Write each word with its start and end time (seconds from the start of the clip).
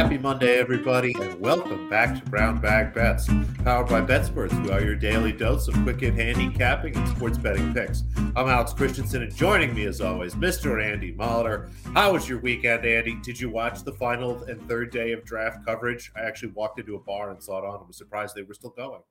Happy 0.00 0.16
Monday, 0.16 0.58
everybody, 0.58 1.14
and 1.20 1.38
welcome 1.38 1.90
back 1.90 2.18
to 2.18 2.30
Brown 2.30 2.58
Bag 2.58 2.94
Bets, 2.94 3.28
powered 3.62 3.86
by 3.86 4.00
BetSperts. 4.00 4.64
We 4.64 4.70
are 4.70 4.80
your 4.80 4.94
daily 4.94 5.30
dose 5.30 5.68
of 5.68 5.74
quick 5.82 6.00
hit 6.00 6.14
handicapping 6.14 6.96
and 6.96 7.06
sports 7.06 7.36
betting 7.36 7.74
picks. 7.74 8.04
I'm 8.34 8.48
Alex 8.48 8.72
Christensen, 8.72 9.22
and 9.22 9.36
joining 9.36 9.74
me, 9.74 9.84
as 9.84 10.00
always, 10.00 10.34
Mr. 10.36 10.82
Andy 10.82 11.12
Molitor. 11.12 11.70
How 11.92 12.14
was 12.14 12.26
your 12.26 12.38
weekend, 12.38 12.86
Andy? 12.86 13.16
Did 13.22 13.38
you 13.38 13.50
watch 13.50 13.84
the 13.84 13.92
final 13.92 14.42
and 14.44 14.66
third 14.66 14.90
day 14.90 15.12
of 15.12 15.22
draft 15.26 15.66
coverage? 15.66 16.10
I 16.16 16.20
actually 16.20 16.52
walked 16.52 16.80
into 16.80 16.94
a 16.94 17.00
bar 17.00 17.28
and 17.28 17.42
saw 17.42 17.58
it 17.58 17.66
on. 17.66 17.80
I 17.80 17.86
was 17.86 17.98
surprised 17.98 18.34
they 18.34 18.40
were 18.40 18.54
still 18.54 18.70
going. 18.70 19.02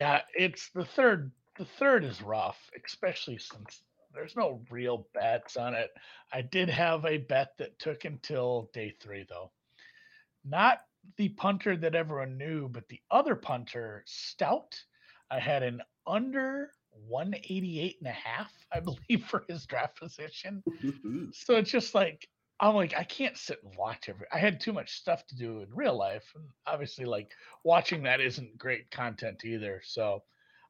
Yeah, 0.00 0.22
it's 0.34 0.70
the 0.74 0.86
third. 0.86 1.30
The 1.56 1.66
third 1.78 2.02
is 2.02 2.20
rough, 2.20 2.58
especially 2.84 3.38
since 3.38 3.82
there's 4.12 4.34
no 4.34 4.60
real 4.70 5.06
bets 5.14 5.56
on 5.56 5.74
it. 5.74 5.90
I 6.32 6.42
did 6.42 6.68
have 6.68 7.04
a 7.04 7.18
bet 7.18 7.52
that 7.58 7.78
took 7.78 8.04
until 8.04 8.70
day 8.74 8.92
three, 9.00 9.24
though 9.28 9.52
not 10.44 10.80
the 11.16 11.30
punter 11.30 11.76
that 11.76 11.94
everyone 11.94 12.36
knew, 12.36 12.68
but 12.68 12.88
the 12.88 13.00
other 13.10 13.34
punter, 13.34 14.02
Stout. 14.06 14.78
I 15.30 15.38
had 15.38 15.62
an 15.62 15.82
under 16.06 16.72
188 17.08 17.96
and 18.00 18.08
a 18.08 18.12
half, 18.12 18.52
I 18.72 18.80
believe, 19.08 19.24
for 19.26 19.44
his 19.48 19.66
draft 19.66 19.98
position. 19.98 20.62
Mm-hmm. 20.82 21.26
so 21.32 21.56
it's 21.56 21.70
just 21.70 21.94
like, 21.94 22.28
I'm 22.62 22.74
like, 22.74 22.94
I 22.94 23.04
can't 23.04 23.38
sit 23.38 23.62
and 23.64 23.74
watch 23.76 24.08
every. 24.08 24.26
I 24.32 24.38
had 24.38 24.60
too 24.60 24.72
much 24.72 24.98
stuff 24.98 25.26
to 25.28 25.36
do 25.36 25.60
in 25.60 25.68
real 25.74 25.96
life. 25.96 26.30
And 26.34 26.44
obviously, 26.66 27.06
like, 27.06 27.30
watching 27.64 28.02
that 28.02 28.20
isn't 28.20 28.58
great 28.58 28.90
content 28.90 29.46
either. 29.46 29.80
So 29.82 30.22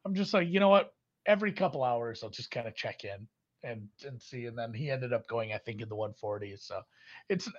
I'm 0.05 0.14
just 0.14 0.32
like, 0.32 0.48
you 0.48 0.60
know 0.60 0.68
what? 0.68 0.94
Every 1.27 1.52
couple 1.52 1.82
hours, 1.82 2.22
I'll 2.22 2.30
just 2.30 2.52
kind 2.52 2.68
of 2.68 2.77
check 2.77 3.02
in 3.05 3.27
and 3.62 3.89
and 4.06 4.20
see. 4.20 4.47
And 4.47 4.56
then 4.56 4.72
he 4.72 4.91
ended 4.91 5.12
up 5.12 5.27
going, 5.28 5.53
I 5.53 5.58
think, 5.58 5.80
in 5.80 5.89
the 5.89 5.97
140s. 5.97 6.66
So 6.66 6.80
it's 7.28 7.48
uh, 7.48 7.50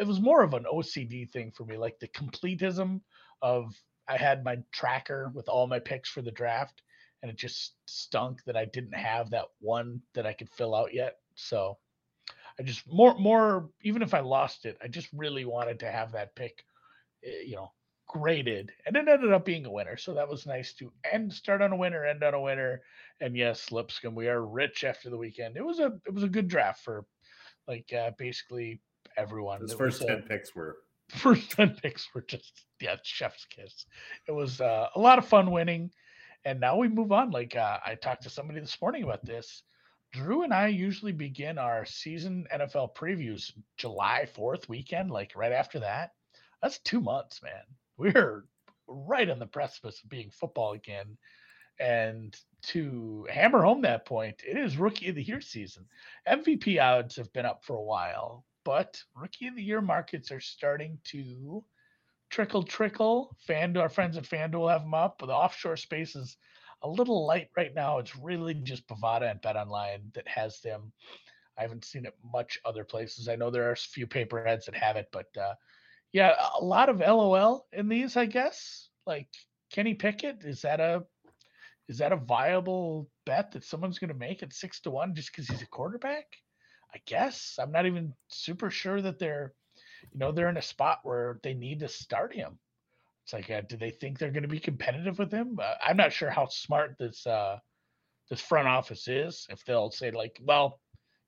it 0.00 0.06
was 0.06 0.20
more 0.20 0.42
of 0.42 0.54
an 0.54 0.64
OCD 0.72 1.30
thing 1.30 1.52
for 1.52 1.64
me, 1.64 1.76
like 1.76 1.98
the 1.98 2.08
completism 2.08 3.00
of 3.42 3.74
I 4.08 4.16
had 4.16 4.44
my 4.44 4.58
tracker 4.72 5.30
with 5.34 5.48
all 5.48 5.66
my 5.66 5.78
picks 5.78 6.08
for 6.08 6.22
the 6.22 6.30
draft, 6.30 6.82
and 7.22 7.30
it 7.30 7.36
just 7.36 7.74
stunk 7.86 8.44
that 8.44 8.56
I 8.56 8.66
didn't 8.66 8.94
have 8.94 9.30
that 9.30 9.46
one 9.60 10.00
that 10.14 10.26
I 10.26 10.32
could 10.32 10.50
fill 10.50 10.74
out 10.74 10.94
yet. 10.94 11.18
So 11.34 11.78
I 12.58 12.62
just 12.62 12.90
more 12.90 13.18
more 13.18 13.70
even 13.82 14.02
if 14.02 14.14
I 14.14 14.20
lost 14.20 14.64
it, 14.64 14.78
I 14.82 14.88
just 14.88 15.08
really 15.12 15.44
wanted 15.44 15.80
to 15.80 15.90
have 15.90 16.12
that 16.12 16.34
pick, 16.34 16.64
eh, 17.24 17.42
you 17.46 17.56
know, 17.56 17.72
graded, 18.16 18.72
and 18.86 18.96
it 18.96 19.08
ended 19.08 19.32
up 19.32 19.44
being 19.44 19.66
a 19.66 19.70
winner. 19.70 19.96
So 19.96 20.14
that 20.14 20.28
was 20.28 20.46
nice 20.46 20.72
to 20.74 20.92
end 21.10 21.32
start 21.32 21.60
on 21.60 21.72
a 21.72 21.76
winner, 21.76 22.04
end 22.04 22.22
on 22.22 22.34
a 22.34 22.40
winner. 22.40 22.80
And 23.20 23.36
yes, 23.36 23.70
Lipscomb, 23.70 24.14
we 24.14 24.28
are 24.28 24.44
rich 24.44 24.84
after 24.84 25.10
the 25.10 25.18
weekend. 25.18 25.56
It 25.56 25.64
was 25.64 25.80
a 25.80 25.92
it 26.06 26.14
was 26.14 26.22
a 26.22 26.28
good 26.28 26.48
draft 26.48 26.82
for 26.82 27.04
like 27.68 27.92
uh, 27.92 28.12
basically 28.18 28.80
everyone. 29.16 29.60
His 29.60 29.74
first 29.74 30.06
ten 30.06 30.18
a, 30.18 30.22
picks 30.22 30.54
were 30.54 30.78
first 31.10 31.50
ten 31.50 31.76
picks 31.82 32.14
were 32.14 32.22
just 32.22 32.64
yeah 32.80 32.96
chef's 33.02 33.44
kiss. 33.46 33.86
It 34.26 34.32
was 34.32 34.60
uh, 34.60 34.88
a 34.94 35.00
lot 35.00 35.18
of 35.18 35.26
fun 35.26 35.50
winning, 35.50 35.90
and 36.44 36.58
now 36.60 36.76
we 36.76 36.88
move 36.88 37.12
on. 37.12 37.30
Like 37.30 37.54
uh, 37.54 37.78
I 37.84 37.96
talked 37.96 38.22
to 38.22 38.30
somebody 38.30 38.60
this 38.60 38.80
morning 38.80 39.04
about 39.04 39.24
this. 39.24 39.62
Drew 40.12 40.44
and 40.44 40.54
I 40.54 40.68
usually 40.68 41.12
begin 41.12 41.58
our 41.58 41.84
season 41.84 42.46
NFL 42.54 42.94
previews 42.94 43.52
July 43.76 44.26
4th 44.34 44.68
weekend, 44.68 45.10
like 45.10 45.32
right 45.36 45.52
after 45.52 45.80
that. 45.80 46.12
That's 46.62 46.78
two 46.78 47.00
months, 47.00 47.42
man 47.42 47.64
we're 47.96 48.44
right 48.86 49.28
on 49.28 49.38
the 49.38 49.46
precipice 49.46 50.00
of 50.02 50.10
being 50.10 50.30
football 50.30 50.72
again. 50.72 51.16
And 51.78 52.34
to 52.62 53.26
hammer 53.30 53.62
home 53.62 53.82
that 53.82 54.06
point, 54.06 54.42
it 54.46 54.56
is 54.56 54.78
rookie 54.78 55.08
of 55.08 55.14
the 55.14 55.22
year 55.22 55.40
season. 55.40 55.86
MVP 56.28 56.80
odds 56.82 57.16
have 57.16 57.32
been 57.32 57.44
up 57.44 57.64
for 57.64 57.76
a 57.76 57.82
while, 57.82 58.44
but 58.64 59.02
rookie 59.14 59.48
of 59.48 59.56
the 59.56 59.62
year 59.62 59.82
markets 59.82 60.32
are 60.32 60.40
starting 60.40 60.98
to 61.04 61.62
trickle, 62.30 62.62
trickle. 62.62 63.36
Fan, 63.46 63.76
our 63.76 63.88
friends 63.88 64.16
at 64.16 64.24
FanDuel 64.24 64.70
have 64.70 64.82
them 64.82 64.94
up, 64.94 65.16
but 65.18 65.26
the 65.26 65.34
offshore 65.34 65.76
space 65.76 66.16
is 66.16 66.36
a 66.82 66.88
little 66.88 67.26
light 67.26 67.48
right 67.56 67.74
now. 67.74 67.98
It's 67.98 68.16
really 68.16 68.54
just 68.54 68.86
Bovada 68.88 69.30
and 69.30 69.40
Bet 69.40 69.56
Online 69.56 70.10
that 70.14 70.28
has 70.28 70.60
them. 70.60 70.92
I 71.58 71.62
haven't 71.62 71.84
seen 71.84 72.04
it 72.04 72.14
much 72.22 72.58
other 72.64 72.84
places. 72.84 73.28
I 73.28 73.36
know 73.36 73.50
there 73.50 73.68
are 73.68 73.72
a 73.72 73.76
few 73.76 74.06
pay-per-heads 74.06 74.66
that 74.66 74.74
have 74.74 74.96
it, 74.96 75.08
but 75.10 75.26
uh, 75.40 75.54
yeah, 76.12 76.34
a 76.58 76.64
lot 76.64 76.88
of 76.88 77.00
LOL 77.00 77.66
in 77.72 77.88
these, 77.88 78.16
I 78.16 78.26
guess. 78.26 78.88
Like 79.06 79.28
Kenny 79.72 79.94
Pickett, 79.94 80.44
is 80.44 80.62
that 80.62 80.80
a 80.80 81.04
is 81.88 81.98
that 81.98 82.12
a 82.12 82.16
viable 82.16 83.08
bet 83.26 83.52
that 83.52 83.64
someone's 83.64 83.98
going 83.98 84.08
to 84.08 84.14
make 84.14 84.42
at 84.42 84.52
six 84.52 84.80
to 84.80 84.90
one 84.90 85.14
just 85.14 85.30
because 85.30 85.46
he's 85.48 85.62
a 85.62 85.66
quarterback? 85.66 86.26
I 86.94 86.98
guess 87.06 87.56
I'm 87.60 87.70
not 87.70 87.86
even 87.86 88.12
super 88.28 88.70
sure 88.70 89.00
that 89.02 89.18
they're, 89.18 89.52
you 90.12 90.18
know, 90.18 90.32
they're 90.32 90.48
in 90.48 90.56
a 90.56 90.62
spot 90.62 91.00
where 91.04 91.38
they 91.42 91.54
need 91.54 91.80
to 91.80 91.88
start 91.88 92.34
him. 92.34 92.58
It's 93.24 93.32
like, 93.32 93.50
uh, 93.50 93.62
do 93.68 93.76
they 93.76 93.90
think 93.90 94.18
they're 94.18 94.30
going 94.30 94.42
to 94.42 94.48
be 94.48 94.60
competitive 94.60 95.18
with 95.18 95.32
him? 95.32 95.58
Uh, 95.60 95.74
I'm 95.84 95.96
not 95.96 96.12
sure 96.12 96.30
how 96.30 96.46
smart 96.46 96.96
this 96.98 97.26
uh, 97.26 97.58
this 98.30 98.40
front 98.40 98.68
office 98.68 99.08
is. 99.08 99.46
If 99.50 99.64
they'll 99.64 99.90
say 99.90 100.10
like, 100.10 100.40
well, 100.42 100.80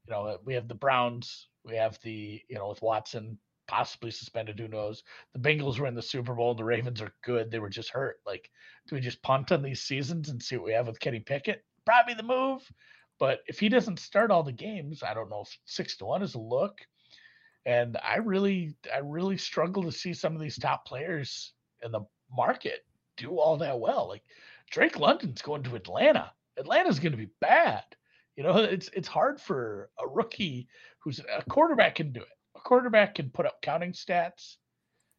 you 0.07 0.13
know, 0.13 0.39
we 0.45 0.55
have 0.55 0.69
the 0.69 0.75
Browns, 0.75 1.49
we 1.65 1.77
have 1.77 1.99
the, 2.03 2.41
you 2.49 2.57
know, 2.57 2.69
with 2.69 2.83
Watson, 2.83 3.39
possibly 3.69 4.11
suspended. 4.11 4.59
Who 4.59 4.67
knows? 4.67 5.05
The 5.35 5.39
Bengals 5.39 5.79
were 5.79 5.87
in 5.87 5.95
the 5.95 6.03
Super 6.03 6.35
Bowl. 6.35 6.55
The 6.55 6.65
Ravens 6.65 7.01
are 7.01 7.15
good. 7.23 7.51
They 7.51 7.61
were 7.61 7.69
just 7.69 7.91
hurt. 7.91 8.21
Like, 8.27 8.51
do 8.89 8.97
we 8.97 9.01
just 9.01 9.23
punt 9.23 9.53
on 9.53 9.63
these 9.63 9.83
seasons 9.83 10.31
and 10.31 10.43
see 10.43 10.57
what 10.57 10.67
we 10.67 10.73
have 10.73 10.89
with 10.89 10.99
Kenny 10.99 11.21
Pickett? 11.21 11.65
Probably 11.85 12.15
the 12.15 12.23
move. 12.25 12.69
But 13.21 13.41
if 13.47 13.61
he 13.61 13.69
doesn't 13.69 13.99
start 14.01 14.31
all 14.31 14.43
the 14.43 14.53
games, 14.53 15.03
I 15.03 15.15
don't 15.15 15.31
know 15.31 15.43
if 15.43 15.57
six 15.67 15.97
to 15.99 16.07
one 16.07 16.23
is 16.23 16.35
a 16.35 16.41
look. 16.41 16.79
And 17.67 17.99
I 18.03 18.17
really, 18.17 18.75
I 18.93 18.99
really 18.99 19.37
struggle 19.37 19.83
to 19.85 19.93
see 19.93 20.15
some 20.15 20.35
of 20.35 20.41
these 20.41 20.59
top 20.59 20.87
players 20.87 21.53
in 21.83 21.93
the 21.93 22.01
market 22.35 22.85
do 23.17 23.39
all 23.39 23.57
that 23.59 23.79
well. 23.79 24.09
Like 24.09 24.23
Drake 24.71 24.99
London's 24.99 25.43
going 25.43 25.63
to 25.65 25.77
Atlanta. 25.77 26.33
Atlanta's 26.57 26.99
going 26.99 27.13
to 27.13 27.19
be 27.19 27.31
bad. 27.41 27.85
You 28.37 28.45
know, 28.45 28.59
it's 28.59 28.89
it's 28.95 29.09
hard 29.09 29.41
for 29.41 29.91
a 29.99 30.07
rookie 30.07 30.69
who's 31.01 31.19
a 31.19 31.43
quarterback 31.51 31.97
can 31.97 32.13
do 32.13 32.21
it 32.21 32.38
quarterback 32.69 33.15
can 33.15 33.31
put 33.31 33.47
up 33.47 33.63
counting 33.63 33.93
stats 33.93 34.57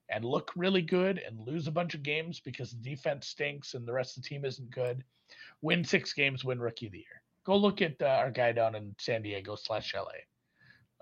and 0.08 0.24
look 0.24 0.52
really 0.56 0.84
good 0.84 1.18
and 1.18 1.48
lose 1.48 1.66
a 1.66 1.72
bunch 1.72 1.96
of 1.96 2.04
games 2.04 2.40
because 2.40 2.70
the 2.70 2.90
defense 2.92 3.26
stinks 3.26 3.74
and 3.74 3.88
the 3.88 3.92
rest 3.92 4.16
of 4.16 4.22
the 4.22 4.30
team 4.30 4.46
isn't 4.46 4.70
good. 4.70 5.04
Win 5.64 5.84
six 5.84 6.14
games, 6.14 6.46
win 6.46 6.60
rookie 6.60 6.86
of 6.86 6.92
the 6.92 7.00
year. 7.00 7.24
Go 7.48 7.58
look 7.58 7.82
at 7.82 8.00
uh, 8.04 8.06
our 8.06 8.30
guy 8.30 8.52
down 8.52 8.76
in 8.76 8.94
San 9.00 9.24
Diego 9.24 9.56
slash 9.56 9.96
LA. 9.96 10.04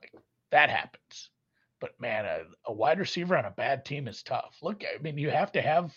Like 0.01 0.13
that 0.51 0.69
happens. 0.69 1.31
But 1.81 1.99
man, 1.99 2.23
a, 2.23 2.43
a 2.65 2.71
wide 2.71 2.99
receiver 2.99 3.35
on 3.35 3.43
a 3.43 3.51
bad 3.51 3.83
team 3.83 4.07
is 4.07 4.23
tough. 4.23 4.55
Look, 4.61 4.83
I 4.85 5.01
mean, 5.01 5.17
you 5.17 5.29
have 5.29 5.51
to 5.51 5.61
have 5.61 5.93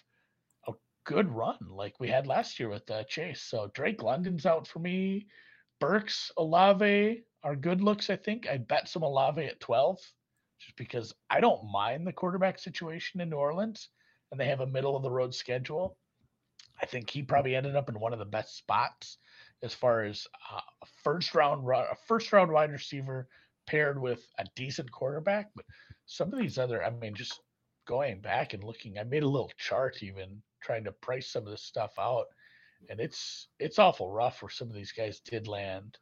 a 0.66 0.72
good 1.04 1.30
run 1.30 1.58
like 1.68 2.00
we 2.00 2.08
had 2.08 2.26
last 2.26 2.58
year 2.58 2.68
with 2.68 2.90
uh, 2.90 3.04
Chase. 3.04 3.42
So 3.42 3.70
Drake 3.72 4.02
London's 4.02 4.46
out 4.46 4.66
for 4.66 4.80
me. 4.80 5.28
Burks, 5.78 6.32
Olave 6.36 7.22
are 7.44 7.54
good 7.54 7.82
looks, 7.82 8.10
I 8.10 8.16
think. 8.16 8.48
I 8.48 8.56
bet 8.56 8.88
some 8.88 9.04
Olave 9.04 9.44
at 9.44 9.60
12 9.60 10.00
just 10.60 10.76
because 10.76 11.14
I 11.30 11.40
don't 11.40 11.70
mind 11.70 12.06
the 12.06 12.12
quarterback 12.12 12.58
situation 12.58 13.20
in 13.20 13.30
New 13.30 13.36
Orleans 13.36 13.88
and 14.30 14.38
they 14.38 14.46
have 14.46 14.60
a 14.60 14.66
middle 14.66 14.96
of 14.96 15.02
the 15.02 15.10
road 15.10 15.34
schedule. 15.34 15.96
I 16.80 16.86
think 16.86 17.10
he 17.10 17.22
probably 17.22 17.56
ended 17.56 17.76
up 17.76 17.88
in 17.88 17.98
one 17.98 18.12
of 18.12 18.18
the 18.18 18.24
best 18.24 18.56
spots 18.56 19.18
as 19.62 19.74
far 19.74 20.04
as 20.04 20.26
uh, 20.52 20.60
a 20.82 20.86
first 21.02 21.34
round 21.34 21.68
a 21.68 21.96
first 22.06 22.32
round 22.32 22.50
wide 22.50 22.70
receiver 22.70 23.28
paired 23.66 24.00
with 24.00 24.26
a 24.38 24.44
decent 24.56 24.90
quarterback. 24.90 25.50
But 25.54 25.66
some 26.06 26.32
of 26.32 26.38
these 26.38 26.58
other, 26.58 26.82
I 26.84 26.90
mean, 26.90 27.14
just 27.14 27.40
going 27.86 28.20
back 28.20 28.54
and 28.54 28.64
looking, 28.64 28.98
I 28.98 29.04
made 29.04 29.22
a 29.22 29.28
little 29.28 29.52
chart 29.58 30.02
even 30.02 30.42
trying 30.62 30.84
to 30.84 30.92
price 30.92 31.28
some 31.28 31.44
of 31.44 31.50
this 31.50 31.62
stuff 31.62 31.92
out, 31.98 32.26
and 32.88 33.00
it's 33.00 33.48
it's 33.58 33.78
awful 33.78 34.10
rough 34.10 34.42
where 34.42 34.50
some 34.50 34.68
of 34.68 34.74
these 34.74 34.92
guys 34.92 35.20
did 35.20 35.48
land 35.48 35.98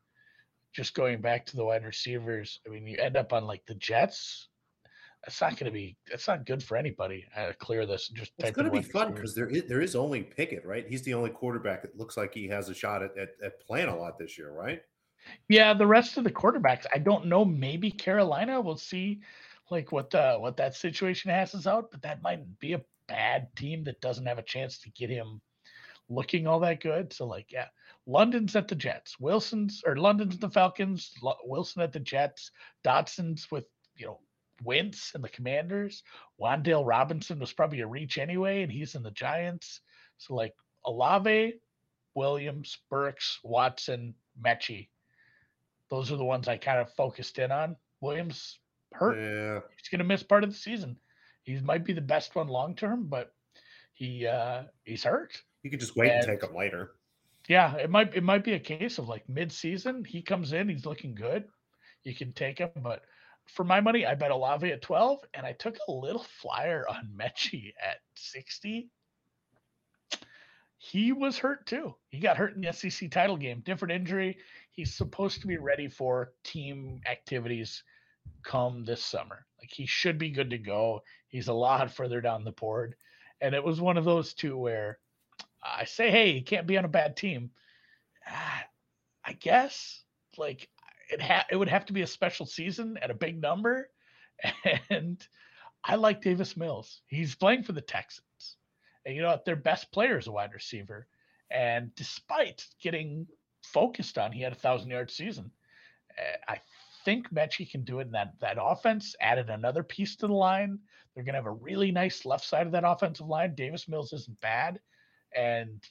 just 0.78 0.94
going 0.94 1.20
back 1.20 1.44
to 1.44 1.56
the 1.56 1.64
wide 1.64 1.84
receivers, 1.84 2.60
I 2.64 2.70
mean, 2.70 2.86
you 2.86 2.96
end 2.98 3.16
up 3.16 3.32
on 3.32 3.48
like 3.48 3.66
the 3.66 3.74
Jets. 3.74 4.46
That's 5.24 5.40
not 5.40 5.58
going 5.58 5.64
to 5.64 5.72
be. 5.72 5.96
That's 6.08 6.28
not 6.28 6.46
good 6.46 6.62
for 6.62 6.76
anybody. 6.76 7.26
I 7.36 7.50
clear 7.58 7.84
this. 7.84 8.06
Just 8.10 8.30
it's 8.38 8.52
going 8.52 8.66
to 8.66 8.70
be 8.70 8.82
fun 8.82 9.12
because 9.12 9.34
there 9.34 9.48
is 9.48 9.64
there 9.64 9.80
is 9.80 9.96
only 9.96 10.22
Pickett, 10.22 10.64
right? 10.64 10.86
He's 10.88 11.02
the 11.02 11.14
only 11.14 11.30
quarterback 11.30 11.82
that 11.82 11.98
looks 11.98 12.16
like 12.16 12.32
he 12.32 12.46
has 12.46 12.68
a 12.68 12.74
shot 12.74 13.02
at, 13.02 13.10
at, 13.18 13.30
at 13.44 13.60
playing 13.60 13.88
a 13.88 13.96
lot 13.96 14.20
this 14.20 14.38
year, 14.38 14.52
right? 14.52 14.80
Yeah, 15.48 15.74
the 15.74 15.84
rest 15.84 16.16
of 16.16 16.22
the 16.22 16.30
quarterbacks, 16.30 16.86
I 16.94 16.98
don't 16.98 17.26
know. 17.26 17.44
Maybe 17.44 17.90
Carolina. 17.90 18.60
We'll 18.60 18.76
see, 18.76 19.18
like 19.72 19.90
what 19.90 20.10
the 20.10 20.36
what 20.38 20.56
that 20.58 20.76
situation 20.76 21.32
has 21.32 21.66
out. 21.66 21.90
But 21.90 22.02
that 22.02 22.22
might 22.22 22.60
be 22.60 22.74
a 22.74 22.84
bad 23.08 23.48
team 23.56 23.82
that 23.82 24.00
doesn't 24.00 24.26
have 24.26 24.38
a 24.38 24.42
chance 24.42 24.78
to 24.78 24.90
get 24.90 25.10
him 25.10 25.40
looking 26.08 26.46
all 26.46 26.60
that 26.60 26.80
good. 26.80 27.12
So 27.12 27.26
like, 27.26 27.50
yeah, 27.50 27.66
London's 28.06 28.56
at 28.56 28.68
the 28.68 28.74
Jets, 28.74 29.18
Wilson's 29.20 29.82
or 29.86 29.96
London's 29.96 30.34
at 30.34 30.40
the 30.40 30.50
Falcons, 30.50 31.12
Wilson 31.44 31.82
at 31.82 31.92
the 31.92 32.00
Jets, 32.00 32.50
Dotson's 32.84 33.50
with 33.50 33.64
you 33.96 34.06
know 34.06 34.20
Wentz 34.64 35.12
and 35.14 35.22
the 35.22 35.28
Commanders. 35.28 36.02
Wan'Dale 36.40 36.86
Robinson 36.86 37.38
was 37.38 37.52
probably 37.52 37.80
a 37.80 37.86
reach 37.86 38.18
anyway, 38.18 38.62
and 38.62 38.72
he's 38.72 38.94
in 38.94 39.02
the 39.02 39.10
Giants. 39.10 39.80
So 40.18 40.34
like 40.34 40.54
Olave, 40.84 41.54
Williams, 42.14 42.78
Burks, 42.90 43.38
Watson, 43.42 44.14
Metchie. 44.40 44.88
Those 45.90 46.12
are 46.12 46.16
the 46.16 46.24
ones 46.24 46.48
I 46.48 46.56
kind 46.56 46.80
of 46.80 46.92
focused 46.94 47.38
in 47.38 47.50
on. 47.50 47.76
Williams 48.00 48.58
hurt. 48.92 49.16
Yeah. 49.18 49.60
He's 49.76 49.88
going 49.88 50.00
to 50.00 50.04
miss 50.04 50.22
part 50.22 50.44
of 50.44 50.50
the 50.50 50.56
season. 50.56 50.96
He 51.42 51.58
might 51.60 51.84
be 51.84 51.92
the 51.92 52.00
best 52.00 52.34
one 52.34 52.48
long 52.48 52.74
term, 52.74 53.06
but 53.06 53.32
he 53.94 54.26
uh 54.26 54.64
he's 54.84 55.04
hurt. 55.04 55.40
You 55.62 55.70
could 55.70 55.80
just 55.80 55.96
wait 55.96 56.10
and, 56.10 56.24
and 56.24 56.26
take 56.26 56.48
him 56.48 56.56
later. 56.56 56.92
Yeah, 57.48 57.76
it 57.76 57.90
might 57.90 58.14
it 58.14 58.22
might 58.22 58.44
be 58.44 58.52
a 58.52 58.58
case 58.58 58.98
of 58.98 59.08
like 59.08 59.28
mid 59.28 59.50
season. 59.50 60.04
He 60.04 60.22
comes 60.22 60.52
in, 60.52 60.68
he's 60.68 60.86
looking 60.86 61.14
good. 61.14 61.44
You 62.04 62.14
can 62.14 62.32
take 62.32 62.58
him, 62.58 62.70
but 62.76 63.02
for 63.46 63.64
my 63.64 63.80
money, 63.80 64.06
I 64.06 64.14
bet 64.14 64.30
Olave 64.30 64.70
at 64.70 64.82
12, 64.82 65.20
and 65.34 65.46
I 65.46 65.52
took 65.52 65.76
a 65.88 65.92
little 65.92 66.24
flyer 66.40 66.84
on 66.88 67.10
Metchie 67.18 67.72
at 67.82 67.98
60. 68.14 68.88
He 70.80 71.12
was 71.12 71.38
hurt 71.38 71.66
too. 71.66 71.96
He 72.10 72.20
got 72.20 72.36
hurt 72.36 72.54
in 72.54 72.60
the 72.60 72.72
SEC 72.72 73.10
title 73.10 73.36
game, 73.36 73.62
different 73.64 73.92
injury. 73.92 74.38
He's 74.70 74.94
supposed 74.94 75.40
to 75.40 75.48
be 75.48 75.56
ready 75.56 75.88
for 75.88 76.32
team 76.44 77.00
activities 77.10 77.82
come 78.44 78.84
this 78.84 79.04
summer. 79.04 79.44
Like 79.58 79.70
he 79.72 79.86
should 79.86 80.18
be 80.18 80.30
good 80.30 80.50
to 80.50 80.58
go. 80.58 81.02
He's 81.26 81.48
a 81.48 81.52
lot 81.52 81.90
further 81.90 82.20
down 82.20 82.44
the 82.44 82.52
board. 82.52 82.94
And 83.40 83.54
it 83.54 83.64
was 83.64 83.80
one 83.80 83.96
of 83.96 84.04
those 84.04 84.34
two 84.34 84.56
where 84.56 84.98
I 85.62 85.84
say, 85.84 86.10
hey, 86.10 86.32
he 86.32 86.42
can't 86.42 86.66
be 86.66 86.78
on 86.78 86.84
a 86.84 86.88
bad 86.88 87.16
team. 87.16 87.50
Ah, 88.26 88.64
I 89.24 89.32
guess 89.34 90.02
like 90.36 90.68
it 91.10 91.20
ha- 91.20 91.46
it 91.50 91.56
would 91.56 91.68
have 91.68 91.86
to 91.86 91.92
be 91.92 92.02
a 92.02 92.06
special 92.06 92.46
season 92.46 92.98
at 93.02 93.10
a 93.10 93.14
big 93.14 93.40
number. 93.40 93.90
And 94.90 95.26
I 95.84 95.96
like 95.96 96.22
Davis 96.22 96.56
Mills. 96.56 97.02
He's 97.06 97.34
playing 97.34 97.64
for 97.64 97.72
the 97.72 97.80
Texans. 97.80 98.56
And 99.04 99.14
you 99.16 99.22
know 99.22 99.28
what? 99.28 99.44
Their 99.44 99.56
best 99.56 99.90
player 99.92 100.18
is 100.18 100.26
a 100.26 100.32
wide 100.32 100.52
receiver. 100.52 101.06
And 101.50 101.94
despite 101.94 102.66
getting 102.82 103.26
focused 103.62 104.18
on, 104.18 104.32
he 104.32 104.42
had 104.42 104.52
a 104.52 104.56
thousand 104.56 104.90
yard 104.90 105.10
season. 105.10 105.50
Eh, 106.16 106.36
I 106.48 106.60
think 107.04 107.32
Metchie 107.32 107.70
can 107.70 107.84
do 107.84 108.00
it 108.00 108.06
in 108.06 108.12
that 108.12 108.38
that 108.40 108.58
offense. 108.60 109.14
Added 109.20 109.50
another 109.50 109.82
piece 109.82 110.16
to 110.16 110.26
the 110.26 110.34
line. 110.34 110.78
They're 111.14 111.24
gonna 111.24 111.38
have 111.38 111.46
a 111.46 111.52
really 111.52 111.90
nice 111.90 112.24
left 112.24 112.44
side 112.44 112.66
of 112.66 112.72
that 112.72 112.84
offensive 112.86 113.26
line. 113.26 113.54
Davis 113.54 113.88
Mills 113.88 114.12
isn't 114.12 114.40
bad, 114.40 114.80
and 115.36 115.82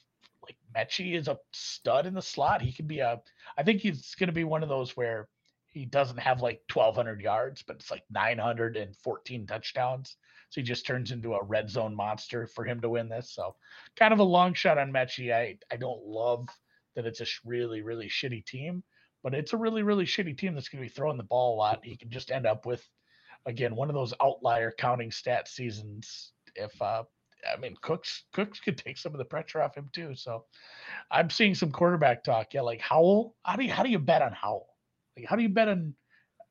like 0.42 0.56
Metchie 0.76 1.14
is 1.14 1.28
a 1.28 1.38
stud 1.52 2.06
in 2.06 2.14
the 2.14 2.22
slot. 2.22 2.62
He 2.62 2.72
can 2.72 2.86
be 2.86 3.00
a. 3.00 3.20
I 3.56 3.62
think 3.62 3.80
he's 3.80 4.14
gonna 4.14 4.32
be 4.32 4.44
one 4.44 4.62
of 4.62 4.68
those 4.68 4.96
where 4.96 5.28
he 5.70 5.84
doesn't 5.84 6.18
have 6.18 6.40
like 6.40 6.62
1,200 6.72 7.20
yards, 7.20 7.62
but 7.62 7.76
it's 7.76 7.90
like 7.90 8.04
914 8.10 9.46
touchdowns. 9.46 10.16
So 10.50 10.60
he 10.60 10.64
just 10.64 10.86
turns 10.86 11.10
into 11.10 11.34
a 11.34 11.44
red 11.44 11.68
zone 11.68 11.94
monster 11.94 12.46
for 12.46 12.64
him 12.64 12.80
to 12.80 12.88
win 12.88 13.08
this. 13.08 13.32
So 13.32 13.54
kind 13.96 14.14
of 14.14 14.18
a 14.18 14.24
long 14.24 14.54
shot 14.54 14.78
on 14.78 14.92
Metchie. 14.92 15.32
I 15.32 15.58
I 15.72 15.76
don't 15.76 16.04
love 16.04 16.48
that 16.96 17.06
it's 17.06 17.20
a 17.20 17.26
really 17.44 17.82
really 17.82 18.08
shitty 18.08 18.44
team, 18.46 18.82
but 19.22 19.34
it's 19.34 19.52
a 19.52 19.56
really, 19.56 19.82
really 19.82 20.04
shitty 20.04 20.36
team 20.36 20.54
that's 20.54 20.68
going 20.68 20.82
to 20.82 20.88
be 20.88 20.94
throwing 20.94 21.16
the 21.16 21.24
ball 21.24 21.54
a 21.54 21.58
lot. 21.58 21.84
He 21.84 21.96
can 21.96 22.10
just 22.10 22.30
end 22.30 22.46
up 22.46 22.66
with, 22.66 22.82
again, 23.46 23.74
one 23.74 23.88
of 23.88 23.94
those 23.94 24.14
outlier 24.22 24.72
counting 24.76 25.10
stat 25.10 25.48
seasons. 25.48 26.32
If 26.54 26.80
uh, 26.80 27.04
I 27.52 27.58
mean, 27.58 27.76
Cooks 27.82 28.24
Cooks 28.32 28.60
could 28.60 28.78
take 28.78 28.98
some 28.98 29.12
of 29.12 29.18
the 29.18 29.24
pressure 29.24 29.62
off 29.62 29.76
him 29.76 29.88
too. 29.92 30.14
So 30.14 30.44
I'm 31.10 31.30
seeing 31.30 31.54
some 31.54 31.70
quarterback 31.70 32.24
talk. 32.24 32.54
Yeah, 32.54 32.62
like 32.62 32.80
Howell. 32.80 33.34
How 33.44 33.56
do 33.56 33.64
you 33.64 33.72
how 33.72 33.82
do 33.82 33.90
you 33.90 33.98
bet 33.98 34.22
on 34.22 34.32
Howell? 34.32 34.68
Like 35.16 35.26
how 35.26 35.36
do 35.36 35.42
you 35.42 35.48
bet 35.48 35.68
on 35.68 35.94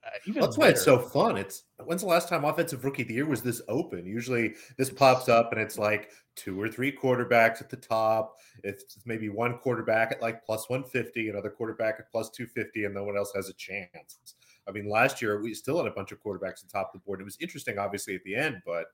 uh, 0.05 0.09
even 0.27 0.41
that's 0.41 0.57
why 0.57 0.69
it's 0.69 0.83
so 0.83 0.99
fun. 0.99 1.37
It's 1.37 1.63
when's 1.83 2.01
the 2.01 2.07
last 2.07 2.29
time 2.29 2.45
offensive 2.45 2.85
rookie 2.85 3.01
of 3.01 3.07
the 3.07 3.15
year 3.15 3.25
was 3.25 3.41
this 3.41 3.61
open? 3.67 4.05
Usually 4.05 4.55
this 4.77 4.89
pops 4.89 5.27
up 5.27 5.51
and 5.51 5.59
it's 5.59 5.77
like 5.77 6.11
two 6.35 6.59
or 6.59 6.69
three 6.69 6.91
quarterbacks 6.91 7.61
at 7.61 7.69
the 7.69 7.77
top. 7.77 8.37
It's 8.63 8.99
maybe 9.05 9.29
one 9.29 9.57
quarterback 9.57 10.11
at 10.11 10.21
like 10.21 10.45
plus 10.45 10.69
150, 10.69 11.29
another 11.29 11.49
quarterback 11.49 11.95
at 11.99 12.11
plus 12.11 12.29
250, 12.29 12.85
and 12.85 12.93
no 12.93 13.03
one 13.03 13.17
else 13.17 13.31
has 13.35 13.49
a 13.49 13.53
chance. 13.53 14.35
I 14.67 14.71
mean, 14.71 14.89
last 14.89 15.21
year 15.21 15.41
we 15.41 15.53
still 15.53 15.77
had 15.77 15.87
a 15.87 15.95
bunch 15.95 16.11
of 16.11 16.21
quarterbacks 16.21 16.63
at 16.63 16.69
the 16.69 16.73
top 16.73 16.91
of 16.93 17.01
the 17.01 17.05
board. 17.05 17.21
It 17.21 17.25
was 17.25 17.37
interesting, 17.39 17.79
obviously, 17.79 18.15
at 18.15 18.23
the 18.23 18.35
end, 18.35 18.61
but 18.65 18.87